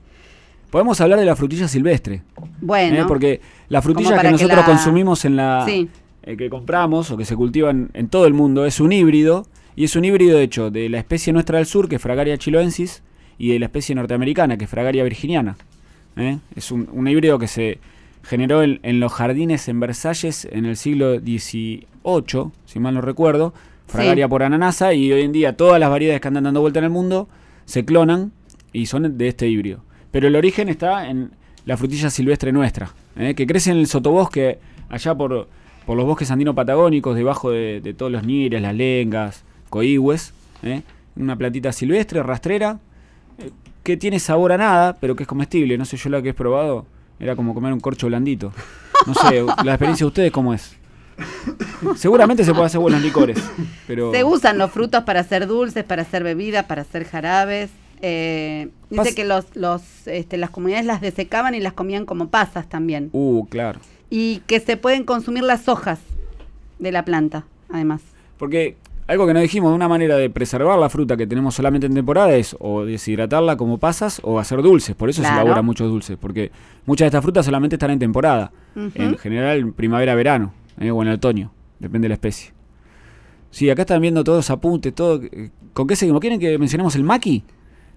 [0.71, 2.23] Podemos hablar de la frutilla silvestre.
[2.61, 3.05] Bueno, ¿eh?
[3.07, 5.63] Porque la frutilla Como que nosotros la- consumimos en la.
[5.67, 5.89] Sí.
[6.23, 9.45] eh, que compramos o que se cultivan en todo el mundo es un híbrido.
[9.75, 13.03] Y es un híbrido hecho de la especie nuestra del sur, que es Fragaria chiloensis,
[13.37, 15.55] y de la especie norteamericana, que es Fragaria virginiana.
[16.17, 16.39] ¿eh?
[16.57, 17.79] Es un, un híbrido que se
[18.23, 23.53] generó en, en los jardines en Versalles en el siglo XVIII, si mal no recuerdo.
[23.87, 24.29] Fragaria Sí.
[24.29, 26.91] por ananasa, y hoy en día todas las variedades que andan dando vuelta en el
[26.91, 27.27] mundo
[27.65, 28.31] se clonan
[28.73, 29.83] y son de este híbrido.
[30.11, 31.31] Pero el origen está en
[31.65, 33.33] la frutilla silvestre nuestra, ¿eh?
[33.35, 34.59] que crece en el sotobosque,
[34.89, 35.47] allá por,
[35.85, 40.33] por los bosques andino-patagónicos, debajo de, todos los nires, las lengas, coigües.
[40.63, 40.81] ¿eh?
[41.15, 42.79] Una plantita silvestre, rastrera,
[43.37, 43.51] eh,
[43.83, 45.77] que tiene sabor a nada, pero que es comestible.
[45.77, 46.85] No sé, yo la que he probado
[47.19, 48.51] era como comer un corcho blandito.
[49.05, 50.75] No sé, la experiencia de ustedes cómo es.
[51.95, 53.37] Seguramente se puede hacer buenos licores,
[53.85, 54.11] pero...
[54.11, 57.69] se usan los frutos para hacer dulces, para hacer bebidas, para hacer jarabes.
[58.01, 62.27] Eh, dice Pas- que los, los, este, las comunidades las desecaban y las comían como
[62.29, 63.09] pasas también.
[63.13, 63.79] Uh, claro.
[64.09, 65.99] Y que se pueden consumir las hojas
[66.79, 68.01] de la planta, además.
[68.37, 68.75] Porque
[69.07, 72.33] algo que no dijimos, una manera de preservar la fruta que tenemos solamente en temporada
[72.35, 74.95] es o deshidratarla como pasas o hacer dulces.
[74.95, 75.35] Por eso Claro.
[75.35, 76.51] se elaboran muchos dulces, porque
[76.85, 78.51] muchas de estas frutas solamente están en temporada.
[78.75, 82.51] En general en primavera-verano eh, o en otoño, depende de la especie.
[83.51, 85.21] Sí, acá están viendo todos apuntes, todo.
[85.23, 86.21] eh, ¿Con qué seguimos?
[86.21, 87.43] ¿Quieren que mencionemos el maqui?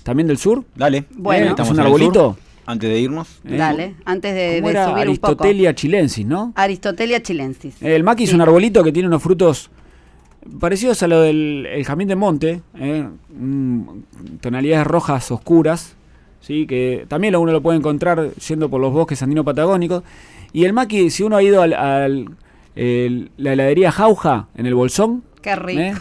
[0.05, 0.63] ¿También del sur?
[0.77, 1.05] Dale.
[1.17, 1.47] Bueno.
[1.47, 2.37] Eh, Estamos ¿Es un arbolito?
[2.67, 3.29] Antes de irnos.
[3.45, 4.89] Eh, Dale, antes de, ¿Cómo de era?
[4.91, 5.27] subir un poco.
[5.33, 6.53] Aristotelia chilensis, ¿no?
[6.55, 7.75] Aristotelia chilensis.
[7.83, 9.71] El maqui es un arbolito que tiene unos frutos
[10.61, 13.83] parecidos a lo del el jazmín de monte, eh, mm,
[14.41, 15.97] tonalidades rojas oscuras,
[16.41, 20.03] sí, que también lo- uno lo puede encontrar yendo por los bosques andino-patagónicos.
[20.53, 22.29] Y el maqui, si uno ha ido al, al-
[22.77, 25.81] el- la heladería Jauja en el Bolsón, Qué rico.
[25.81, 25.95] eh,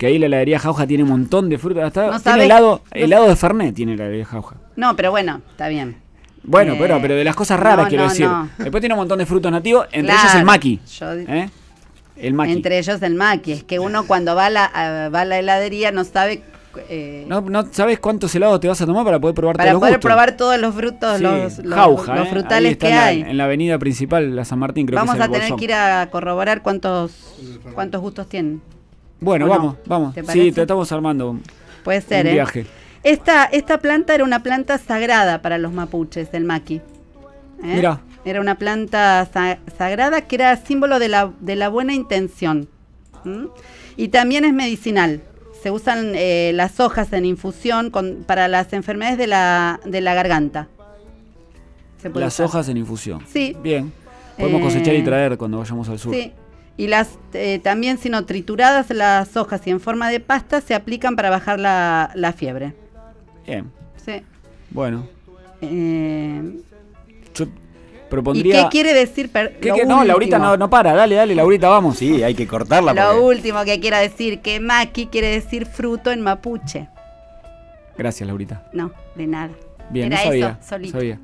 [0.00, 2.98] que ahí la heladería Jauja tiene un montón de frutas, hasta No tiene helado, no-
[2.98, 4.56] helado de Fernet tiene la heladería Jauja.
[4.74, 5.96] No, pero bueno, está bien.
[6.42, 8.26] Bueno, Eh, pero, pero de las cosas raras no, quiero decir.
[8.56, 10.80] Después tiene un montón de frutos nativos, entre Claro, ellos el maqui.
[10.98, 11.50] yo- ¿eh?
[12.16, 12.52] El maqui.
[12.52, 13.52] Entre ellos el maqui.
[13.52, 16.42] Es que uno cuando va a la, a- va a la heladería no sabe...
[16.88, 19.80] eh, No, no sabes cuántos helados te vas a tomar para poder probar para todos
[19.82, 22.30] los poder probar todos los frutos, Sí, los, los- Jauja, los ¿eh?
[22.30, 23.20] frutales que en la- hay.
[23.20, 25.58] En la avenida principal, la San Martín, creo Vamos que es a tener Bolsón.
[25.58, 27.12] que ir a corroborar cuántos
[27.74, 28.62] cuántos gustos tienen.
[29.20, 30.14] Bueno, vamos, vamos.
[30.14, 31.42] ¿Te Sí, te estamos armando un,
[31.84, 32.34] Puede ser, un ¿eh?
[32.34, 32.66] viaje.
[33.02, 36.76] Esta, esta planta era una planta sagrada para los mapuches, el maqui.
[36.76, 36.82] ¿eh?
[37.62, 38.00] Mirá.
[38.24, 42.68] Era una planta sa- sagrada que era símbolo de la, de la buena intención.
[43.96, 45.22] Y también es medicinal.
[45.62, 50.14] Se usan eh, las hojas en infusión con- para las enfermedades de la, de la
[50.14, 50.68] garganta.
[52.00, 52.46] Se puede Las usar.
[52.46, 53.20] hojas en infusión.
[53.26, 53.56] Sí.
[53.62, 53.92] Bien.
[54.38, 56.14] Podemos Eh, cosechar y traer cuando vayamos al sur.
[56.14, 56.32] Sí.
[56.76, 60.74] Y las eh, también, si no trituradas las hojas y en forma de pasta, se
[60.74, 62.74] aplican para bajar la, la fiebre.
[63.46, 63.70] Bien.
[64.04, 64.22] Sí.
[64.70, 65.06] Bueno,
[65.60, 66.42] Eh,
[67.34, 67.48] yo ¿Y
[68.08, 68.62] propondría...
[68.64, 69.30] qué quiere decir?
[69.30, 69.84] per- ¿Qué- qué?
[69.84, 70.94] No, Laurita no, no para.
[70.94, 71.98] Dale, dale, Laurita, vamos.
[71.98, 72.94] Sí, hay que cortarla.
[72.94, 76.88] Lo porque- último que quiero decir, que maqui quiere decir fruto en mapuche.
[77.98, 78.62] Gracias, Laurita.
[78.72, 79.50] No, de nada.
[79.90, 80.58] Bien, Era no sabía.
[80.60, 80.92] eso, solito.
[80.98, 81.18] sabía.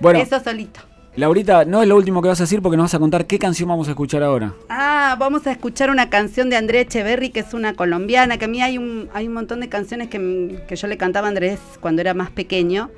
[0.00, 0.80] Bueno, Eso solito.
[1.18, 3.40] Laurita, no es lo último que vas a decir porque nos vas a contar qué
[3.40, 4.54] canción vamos a escuchar ahora.
[4.68, 8.48] Ah, vamos a escuchar una canción de Andrés Echeverry, que es una colombiana, que a
[8.48, 11.58] mí hay un, hay un montón de canciones que, que yo le cantaba a Andrés
[11.80, 12.92] cuando era más pequeño.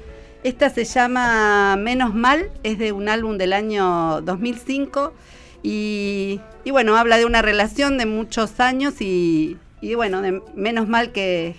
[0.44, 5.14] Esta se llama Menos Mal, es de un álbum del año 2005
[5.62, 10.88] y, y bueno, habla de una relación de muchos años y, y bueno, de menos
[10.88, 11.54] mal que,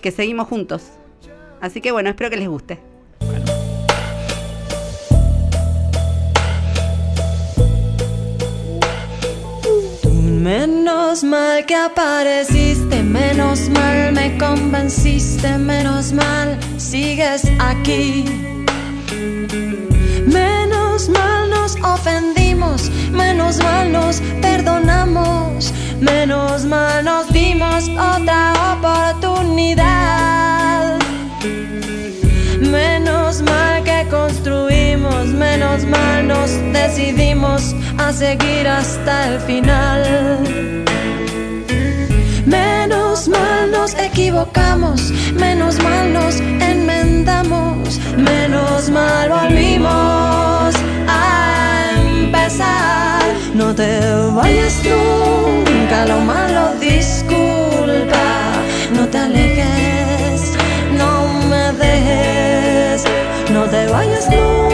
[0.00, 0.92] que seguimos juntos.
[1.60, 2.89] Así que bueno, espero que les guste.
[10.40, 18.24] Menos mal que apareciste, menos mal me convenciste, menos mal sigues aquí.
[20.24, 27.19] Menos mal nos ofendimos, menos mal nos perdonamos, menos mal nos
[35.70, 40.44] construimos, menos mal nos decidimos a seguir hasta el final.
[42.46, 50.74] Menos mal nos equivocamos, menos mal nos enmendamos, menos mal volvimos
[51.06, 53.22] a empezar.
[53.54, 54.00] No te
[54.34, 58.26] vayas nunca, lo malo disculpa,
[58.94, 60.52] no te alejes,
[60.96, 63.04] no me dejes,
[63.52, 64.69] no te vayas nunca,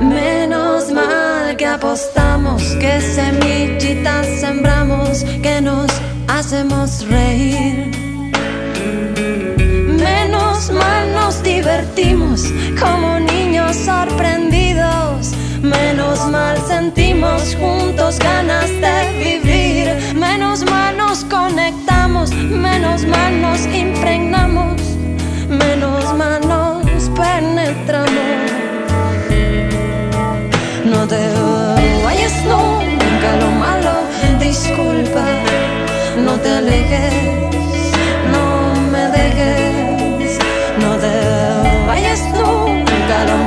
[0.00, 5.90] Menos mal que apostamos, que semillitas sembramos, que nos
[6.28, 7.85] hacemos reír.
[17.54, 20.14] Juntos ganas de vivir.
[20.16, 24.80] Menos mal nos conectamos, menos mal nos impregnamos,
[25.48, 28.50] menos mal nos penetramos.
[30.84, 31.20] No te
[32.04, 33.94] vayas nunca, lo malo,
[34.40, 35.24] disculpa,
[36.24, 37.14] no te alejes,
[38.32, 40.38] no me dejes,
[40.80, 43.45] no te vayas nunca, lo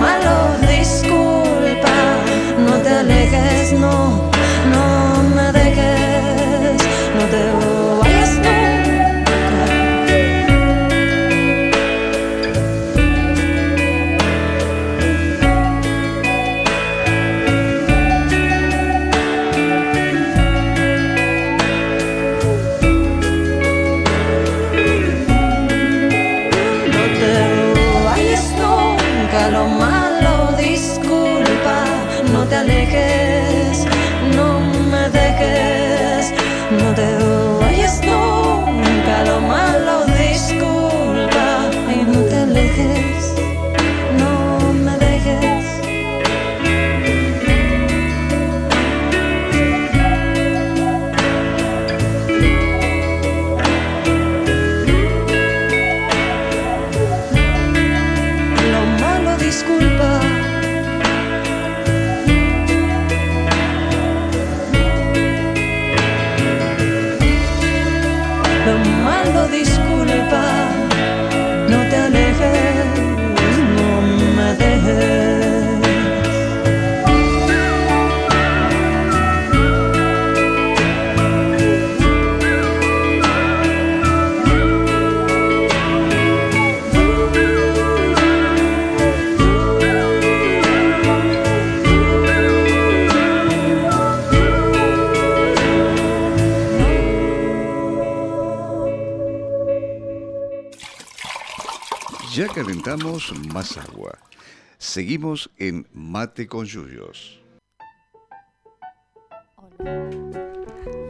[105.35, 107.39] Seguimos en Mate con Yuyos.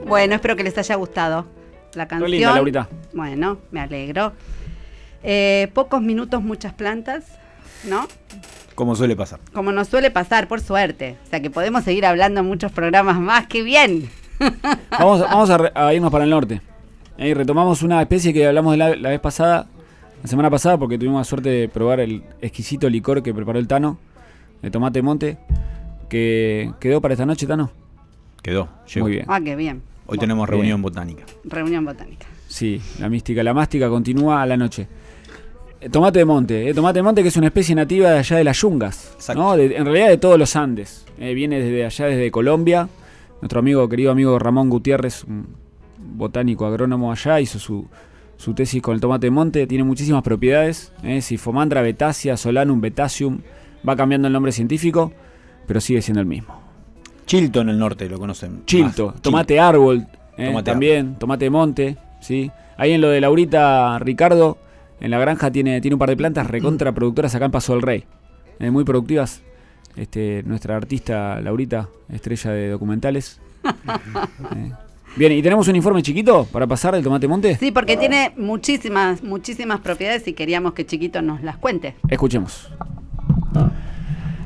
[0.06, 1.46] Bueno, espero que les haya gustado
[1.94, 2.30] la canción.
[2.30, 2.90] Muy linda, Laurita.
[3.14, 4.34] Bueno, me alegro.
[5.24, 7.26] Eh, pocos minutos, muchas plantas,
[7.86, 8.08] ¿no?
[8.76, 9.40] Como suele pasar.
[9.54, 11.16] Como nos suele pasar, por suerte.
[11.26, 13.48] O sea que podemos seguir hablando en muchos programas más.
[13.48, 14.10] ¡Qué bien!
[14.92, 16.62] Vamos, vamos a, re- a irnos para el norte.
[17.18, 19.68] Eh, retomamos una especie que hablamos de la, la vez pasada,
[20.24, 23.68] la semana pasada, porque tuvimos la suerte de probar el exquisito licor que preparó el
[23.68, 23.98] Tano,
[24.62, 25.38] de tomate monte,
[26.10, 27.72] que quedó para esta noche, Tano.
[28.42, 28.70] Quedó.
[28.94, 29.06] llegó.
[29.06, 29.26] Muy bien.
[29.28, 29.82] Ah, qué bien.
[30.08, 30.60] Hoy tenemos Bien.
[30.60, 31.24] reunión botánica.
[31.44, 32.26] Reunión botánica.
[32.48, 34.88] Sí, la mística, la mástica continúa a la noche.
[35.82, 38.38] Eh, Tomate de monte, eh, tomate de monte que es una especie nativa de allá
[38.38, 39.42] de las yungas, Exacto.
[39.42, 39.56] ¿no?
[39.56, 41.06] De- en realidad de todos los Andes.
[41.20, 42.90] Eh, viene desde allá, desde Colombia.
[43.42, 45.48] Nuestro amigo, querido amigo Ramón Gutiérrez, un
[46.18, 47.88] botánico agrónomo allá, hizo su,
[48.36, 49.68] su tesis con el tomate de monte.
[49.68, 50.92] Tiene muchísimas propiedades.
[51.04, 53.40] Eh, Sifomandra, Betacia, Solanum, Betacium.
[53.88, 55.12] Va cambiando el nombre científico,
[55.68, 56.60] pero sigue siendo el mismo.
[57.26, 58.66] Chilto en el norte, lo conocen.
[58.66, 59.22] Chilto, más.
[59.22, 60.08] tomate árbol,
[60.38, 62.52] eh, Tomate también, tomate de monte, ¿sí?
[62.78, 64.58] Ahí en lo de Laurita Ricardo,
[65.00, 67.82] en la granja tiene, tiene un par de plantas recontra productoras acá en Paso del
[67.82, 68.04] Rey.
[68.60, 69.42] eh, muy productivas.
[69.96, 73.40] Este, nuestra artista Laurita, estrella de documentales.
[74.56, 74.72] Eh,
[75.16, 77.56] Bien, ¿y tenemos un informe chiquito para pasar del tomate monte?
[77.58, 81.96] Sí, porque tiene muchísimas, muchísimas propiedades y queríamos que Chiquito nos las cuente.
[82.10, 82.70] Escuchemos.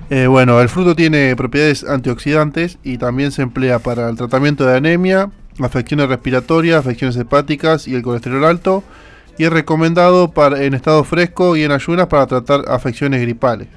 [0.09, 4.78] Eh, bueno, el fruto tiene propiedades antioxidantes y también se emplea para el tratamiento de
[4.78, 8.84] anemia, afecciones respiratorias, afecciones hepáticas y el colesterol alto.
[9.38, 13.68] Y es recomendado para, en estado fresco y en ayunas para tratar afecciones gripales.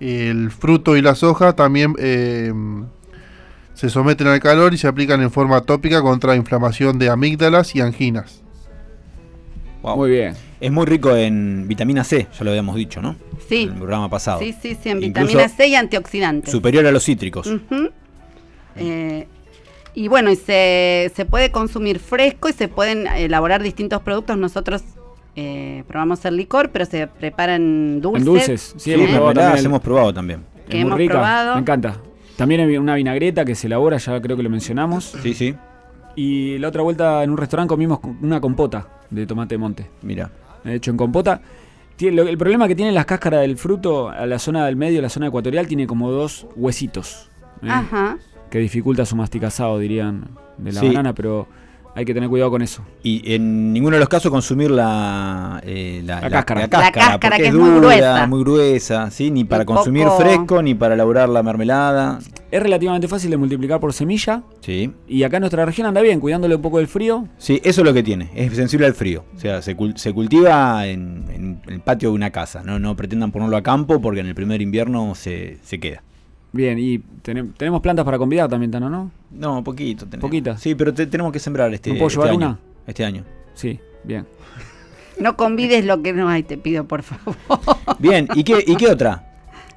[0.00, 2.52] El fruto y las hojas también eh,
[3.74, 7.80] Se someten al calor y se aplican en forma tópica contra inflamación de amígdalas y
[7.80, 8.43] anginas.
[9.84, 9.96] Wow.
[9.98, 10.34] Muy bien.
[10.60, 13.16] Es muy rico en vitamina C, ya lo habíamos dicho, ¿no?
[13.48, 13.64] Sí.
[13.64, 14.38] En el programa pasado.
[14.40, 16.50] Sí, sí, sí, en Incluso vitamina C y antioxidantes.
[16.50, 17.50] Superior a los cítricos.
[18.76, 19.26] Eh,
[19.94, 24.36] y bueno, y se, se puede consumir fresco y se pueden elaborar distintos productos.
[24.38, 24.82] Nosotros
[25.36, 28.20] eh, probamos el licor, pero se preparan dulces.
[28.20, 30.40] En dulces, sí, hemos probado también el- hemos probado también.
[30.68, 31.54] que es muy hemos rica, probado.
[31.56, 31.96] me encanta.
[32.36, 35.14] También hay una vinagreta que se elabora, ya creo que lo mencionamos.
[35.22, 35.54] Sí, sí.
[36.16, 39.90] Y la otra vuelta en un restaurante comimos una compota de tomate de monte.
[40.02, 40.30] Mira.
[40.62, 41.40] De hecho, en compota.
[41.96, 45.00] tiene- lo- el problema que tiene las cáscaras del fruto, a la zona del medio,
[45.00, 47.30] la zona ecuatorial, tiene como dos huesitos.
[47.62, 47.68] ¿eh?
[47.70, 48.18] Ajá.
[48.50, 50.88] Que dificulta su masticazado, dirían, de la Sí.
[50.88, 51.46] banana, pero
[51.94, 52.82] hay que tener cuidado con eso.
[53.04, 56.62] Y en ninguno de los casos consumir la, eh, la, La cáscara.
[56.62, 58.26] La cáscara, porque que es es muy dura, gruesa.
[58.26, 59.30] muy gruesa, ¿sí?
[59.30, 62.18] Ni para consumir fresco, ni para elaborar la mermelada.
[62.54, 64.44] Es relativamente fácil de multiplicar por semilla.
[64.60, 64.92] Sí.
[65.08, 67.26] Y acá en nuestra región anda bien, cuidándole un poco del frío.
[67.36, 69.24] Sí, eso es lo que tiene, es sensible al frío.
[69.34, 72.62] O sea, se, cul- se cultiva en, en el patio de una casa.
[72.62, 76.04] No, no pretendan ponerlo a campo porque en el primer invierno se, se queda.
[76.52, 79.10] Bien, y tenem- tenemos plantas para convidar también, Tano, ¿no?
[79.32, 80.06] No, poquito.
[80.06, 80.20] tenemos.
[80.30, 80.60] ¿Poquitas?
[80.60, 82.38] Sí, pero te- tenemos que sembrar este, ¿No puedo este llevar año.
[82.46, 82.58] una?
[82.86, 83.24] Este año.
[83.54, 84.26] Sí, bien.
[85.18, 87.34] No convides lo que no hay, te pido, por favor.
[87.98, 89.33] Bien, ¿y qué, y qué otra?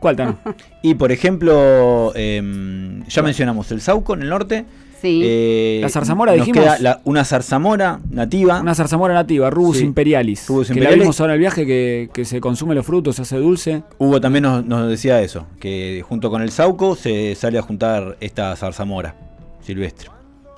[0.08, 0.38] ¿Cuál, Tano?
[0.82, 4.66] Y por ejemplo, em, ya mencionamos el sauco en el norte.
[5.01, 5.22] Sí.
[5.24, 6.64] Eh, La zarzamora, nos dijimos.
[6.64, 8.60] queda la- una zarzamora nativa.
[8.62, 9.84] Una zarzamora nativa, Rubus Sí.
[9.84, 10.47] imperialis.
[10.47, 10.97] Rubus que imperialis.
[10.97, 13.84] la vimos ahora en el viaje que, que se consume los frutos, se hace dulce.
[13.99, 18.18] Hugo también nos, nos decía eso, que junto con el sauco se sale a juntar
[18.22, 19.14] esta zarzamora
[19.62, 20.10] silvestre.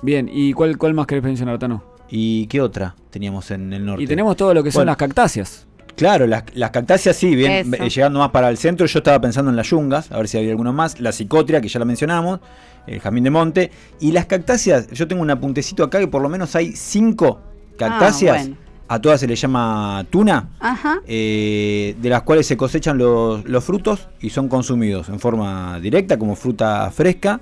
[0.02, 1.84] Bien, ¿y cuál, cuál más querés mencionar, Tano?
[2.08, 4.02] ¿Y qué otra teníamos en el norte?
[4.02, 5.66] Y tenemos todo lo que son Bueno, las cactáceas.
[5.96, 7.84] Claro, las, las cactáceas sí, bien, Eso.
[7.84, 10.38] eh, llegando más para el centro, yo estaba pensando en las yungas, a ver si
[10.38, 12.40] había alguno más, la psicotria, que ya la mencionamos,
[12.86, 13.70] el jazmín de monte,
[14.00, 17.40] y las cactáceas, yo tengo un apuntecito acá que por lo menos hay cinco
[17.76, 18.56] cactáceas, Ah, bueno.
[18.88, 21.00] a todas se le llama tuna, Ajá.
[21.06, 26.18] eh, de las cuales se cosechan los, los frutos y son consumidos en forma directa
[26.18, 27.40] como fruta fresca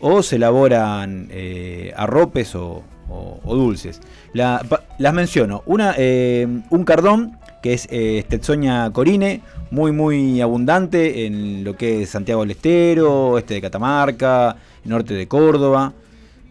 [0.00, 4.00] o se elaboran eh, arropes o, o- o dulces.
[4.32, 5.62] La- pa- las menciono.
[5.66, 9.40] Una, eh, un cardón que es eh, Stetsonia corine,
[9.70, 15.26] muy muy abundante en lo que es Santiago del Estero, este de Catamarca, norte de
[15.28, 15.92] Córdoba.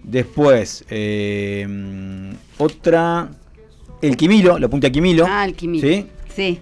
[0.04, 1.68] Después, eh,
[2.58, 3.30] otra,
[4.02, 5.26] el quimilo, la punta quimilo.
[5.28, 5.88] Ah, el quimilo.
[5.88, 6.06] ¿sí?
[6.36, 6.60] Sí.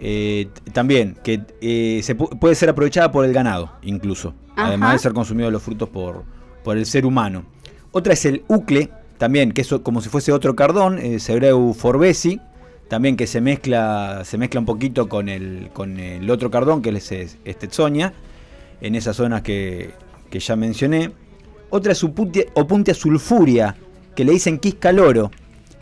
[0.00, 4.34] Eh, también, que eh, se pu- puede ser aprovechada por el ganado, incluso.
[4.54, 4.68] Ajá.
[4.68, 6.24] Además de ser consumidos los frutos por,
[6.62, 7.44] por el ser humano.
[7.90, 12.40] Otra es el ucle, también, que es como si fuese otro cardón, Sebreu forbesi,
[12.88, 16.90] también que se mezcla, se mezcla un poquito con el, con el otro cardón, que
[16.90, 18.12] es es- Stetsonia,
[18.80, 19.90] en esas zonas que,
[20.30, 21.10] que ya mencioné.
[21.70, 23.74] Otra es Opuntia, sulfuria,
[24.14, 25.30] que le dicen quiscaloro,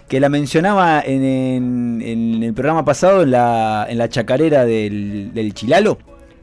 [0.09, 5.55] que la mencionaba en, en- el programa pasado en la, en la chacarera del, del
[5.55, 5.99] Chilalo.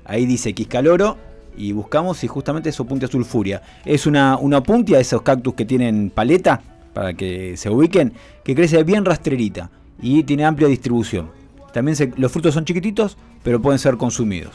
[0.06, 1.18] Ahí dice quiscaloro
[1.58, 3.62] y buscamos y justamente es Opuntia sulfuria.
[3.86, 6.62] Es una, una opuntia, esos cactus que tienen paleta,
[6.94, 9.70] para que se ubiquen, que crece bien rastrerita
[10.02, 11.30] y tiene amplia distribución.
[11.74, 14.54] También se- los frutos son chiquititos, pero pueden ser consumidos.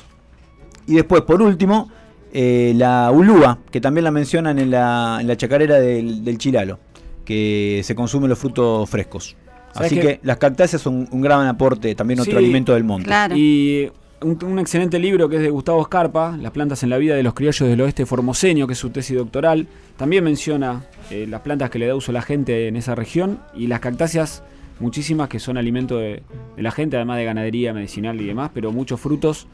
[0.86, 1.90] Y después, por último,
[2.32, 6.78] eh, la ulúa, que también la mencionan en la, en la chacarera del, del Chilalo,
[7.24, 9.36] que se consumen los frutos frescos.
[9.72, 13.06] ¿Sabes Así que las cactáceas son un gran aporte, también otro Sí, alimento del monte.
[13.06, 13.34] Claro.
[13.36, 13.90] Y
[14.20, 17.22] un, un excelente libro que es de Gustavo Escarpa, Las plantas en la vida de
[17.22, 19.66] los criollos del oeste formoseño, que es su tesis doctoral.
[19.96, 23.40] También menciona eh, las plantas que le da uso a la gente en esa región
[23.54, 24.42] y las cactáceas,
[24.80, 26.22] muchísimas que son alimento de,
[26.56, 29.46] de la gente, además de ganadería medicinal y demás, pero muchos frutos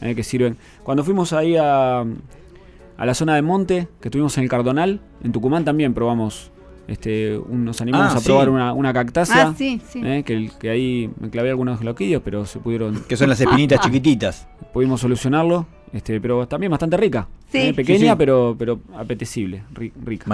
[0.00, 0.56] eh, que sirven.
[0.82, 5.32] Cuando fuimos ahí a, a la zona de monte, que estuvimos en el Cardonal, en
[5.32, 6.50] Tucumán también probamos.
[6.88, 9.48] Este, un- nos animamos Ah, a probar una, una cactácea.
[9.48, 10.00] Ah, sí, sí.
[10.04, 14.46] eh, que, ahí me clavé algunos loquillos, pero se pudieron Que son las espinitas chiquititas.
[14.72, 17.26] pudimos solucionarlo, este, pero también bastante rica.
[17.50, 17.58] Sí.
[17.58, 18.14] Eh, pequeña, Sí, sí.
[18.16, 20.26] Pero, pero apetecible, ri- rica.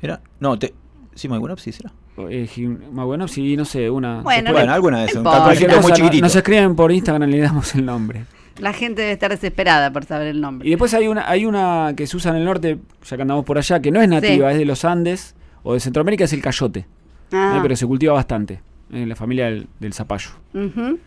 [0.00, 0.22] Era.
[0.40, 0.72] No, te,
[1.14, 1.92] sí, Maiguenopsis era.
[2.30, 4.20] Eh, gi- más bueno, sí, no sé, una.
[4.22, 5.16] Bueno, después- Bueno, alguna de esas.
[5.16, 6.22] Un cactusito muy chiquitito.
[6.22, 8.24] nos escriben por Instagram y le damos el nombre.
[8.58, 10.66] La gente debe estar desesperada por saber el nombre.
[10.68, 13.44] Y después hay una, hay una que se usa en el norte, ya que andamos
[13.44, 14.52] por allá, que no es nativa, Sí.
[14.52, 15.34] es de los Andes
[15.64, 16.86] o de Centroamérica, es el cayote.
[17.32, 18.60] Ah, eh, pero se cultiva bastante
[18.92, 20.30] en la familia del, del zapallo.
[20.54, 20.98] ujú.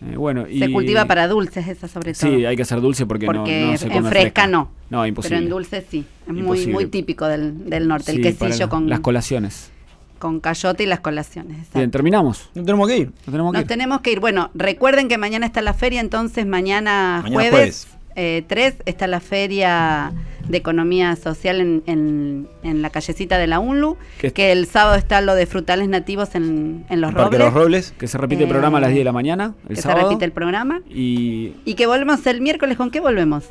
[0.00, 2.30] Eh, bueno, y, Se cultiva para dulces esa sobre todo.
[2.30, 4.70] Sí, hay que hacer dulce porque, no- Porque no, se en come fresca no.
[4.90, 5.36] No, imposible.
[5.36, 6.04] Pero en dulce sí.
[6.26, 6.72] Es muy, Imposible.
[6.72, 8.12] muy típico del, del norte.
[8.12, 9.70] Sí, el quesillo con, las colaciones.
[10.18, 11.58] con cayote y las colaciones.
[11.58, 11.78] exacto.
[11.80, 12.48] Bien, terminamos.
[12.54, 13.06] No tenemos que ir.
[13.08, 13.68] Nos tenemos que Nos ir.
[13.68, 14.20] tenemos que ir.
[14.20, 17.88] Bueno, recuerden que mañana está la feria, entonces mañana, Mañana jueves, jueves.
[18.14, 20.12] eh, 3 está la feria
[20.48, 24.96] de economía social en, en- en la callecita de la UNLU, Que- que, el sábado
[24.96, 27.94] está lo de frutales nativos en, en Los Parque Robles, los Robles.
[27.98, 30.00] Que se repite el Eh, programa a las 10 de la mañana, el que sábado.
[30.00, 30.80] se repite el programa.
[30.88, 33.44] Y Y que volvemos el miércoles, ¿con qué volvemos?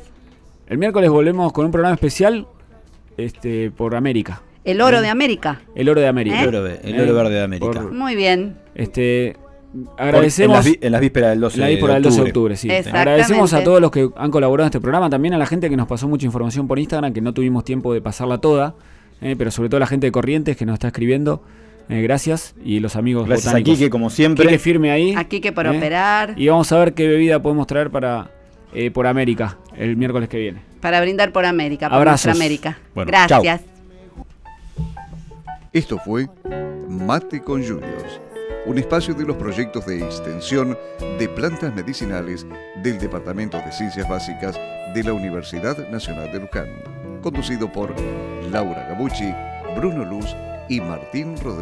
[0.68, 2.46] el miércoles volvemos con un programa especial
[3.16, 4.42] este, por América.
[4.64, 5.60] El oro Eh, de América.
[5.74, 6.36] El oro de América.
[6.40, 6.42] ¿Eh?
[6.42, 7.72] El oro, el oro verde de América.
[7.72, 8.56] por- Muy bien.
[8.74, 9.36] este,
[9.96, 10.56] agradecemos.
[10.58, 12.30] En las, vi- en las vísperas del 12 La de víspera del 12 de octubre.
[12.30, 12.68] octubre, sí.
[12.70, 13.10] Exactamente.
[13.10, 15.76] Agradecemos a todos los que han colaborado en este programa, también a la gente que
[15.76, 18.74] nos pasó mucha información por Instagram, que no tuvimos tiempo de pasarla toda,
[19.20, 21.42] eh, pero sobre todo a la gente de Corrientes que nos está escribiendo.
[21.90, 22.54] eh, gracias.
[22.64, 23.74] Y los amigos Gracias a botánicos.
[23.78, 24.44] Quique, como siempre.
[24.46, 25.14] Quique firme ahí.
[25.16, 25.76] Aquí que por ¿eh?
[25.76, 28.30] operar, Y vamos a ver qué bebida podemos traer para
[28.74, 30.60] eh, por América el miércoles que viene.
[30.82, 32.26] para brindar por América, por Abrazos.
[32.26, 32.78] nuestra América.
[32.94, 33.62] Bueno, Gracias.
[35.72, 36.28] Esto fue
[36.88, 38.20] Mate con Juniors,
[38.68, 40.76] un espacio de los proyectos de extensión
[41.18, 42.46] de plantas medicinales
[42.82, 44.60] del Departamento de Ciencias Básicas
[44.94, 46.68] de la Universidad Nacional de Luján,
[47.22, 47.94] conducido por
[48.50, 49.32] Laura Gabucci,
[49.74, 50.36] Bruno Luz
[50.68, 51.56] y Martín Rodríguez.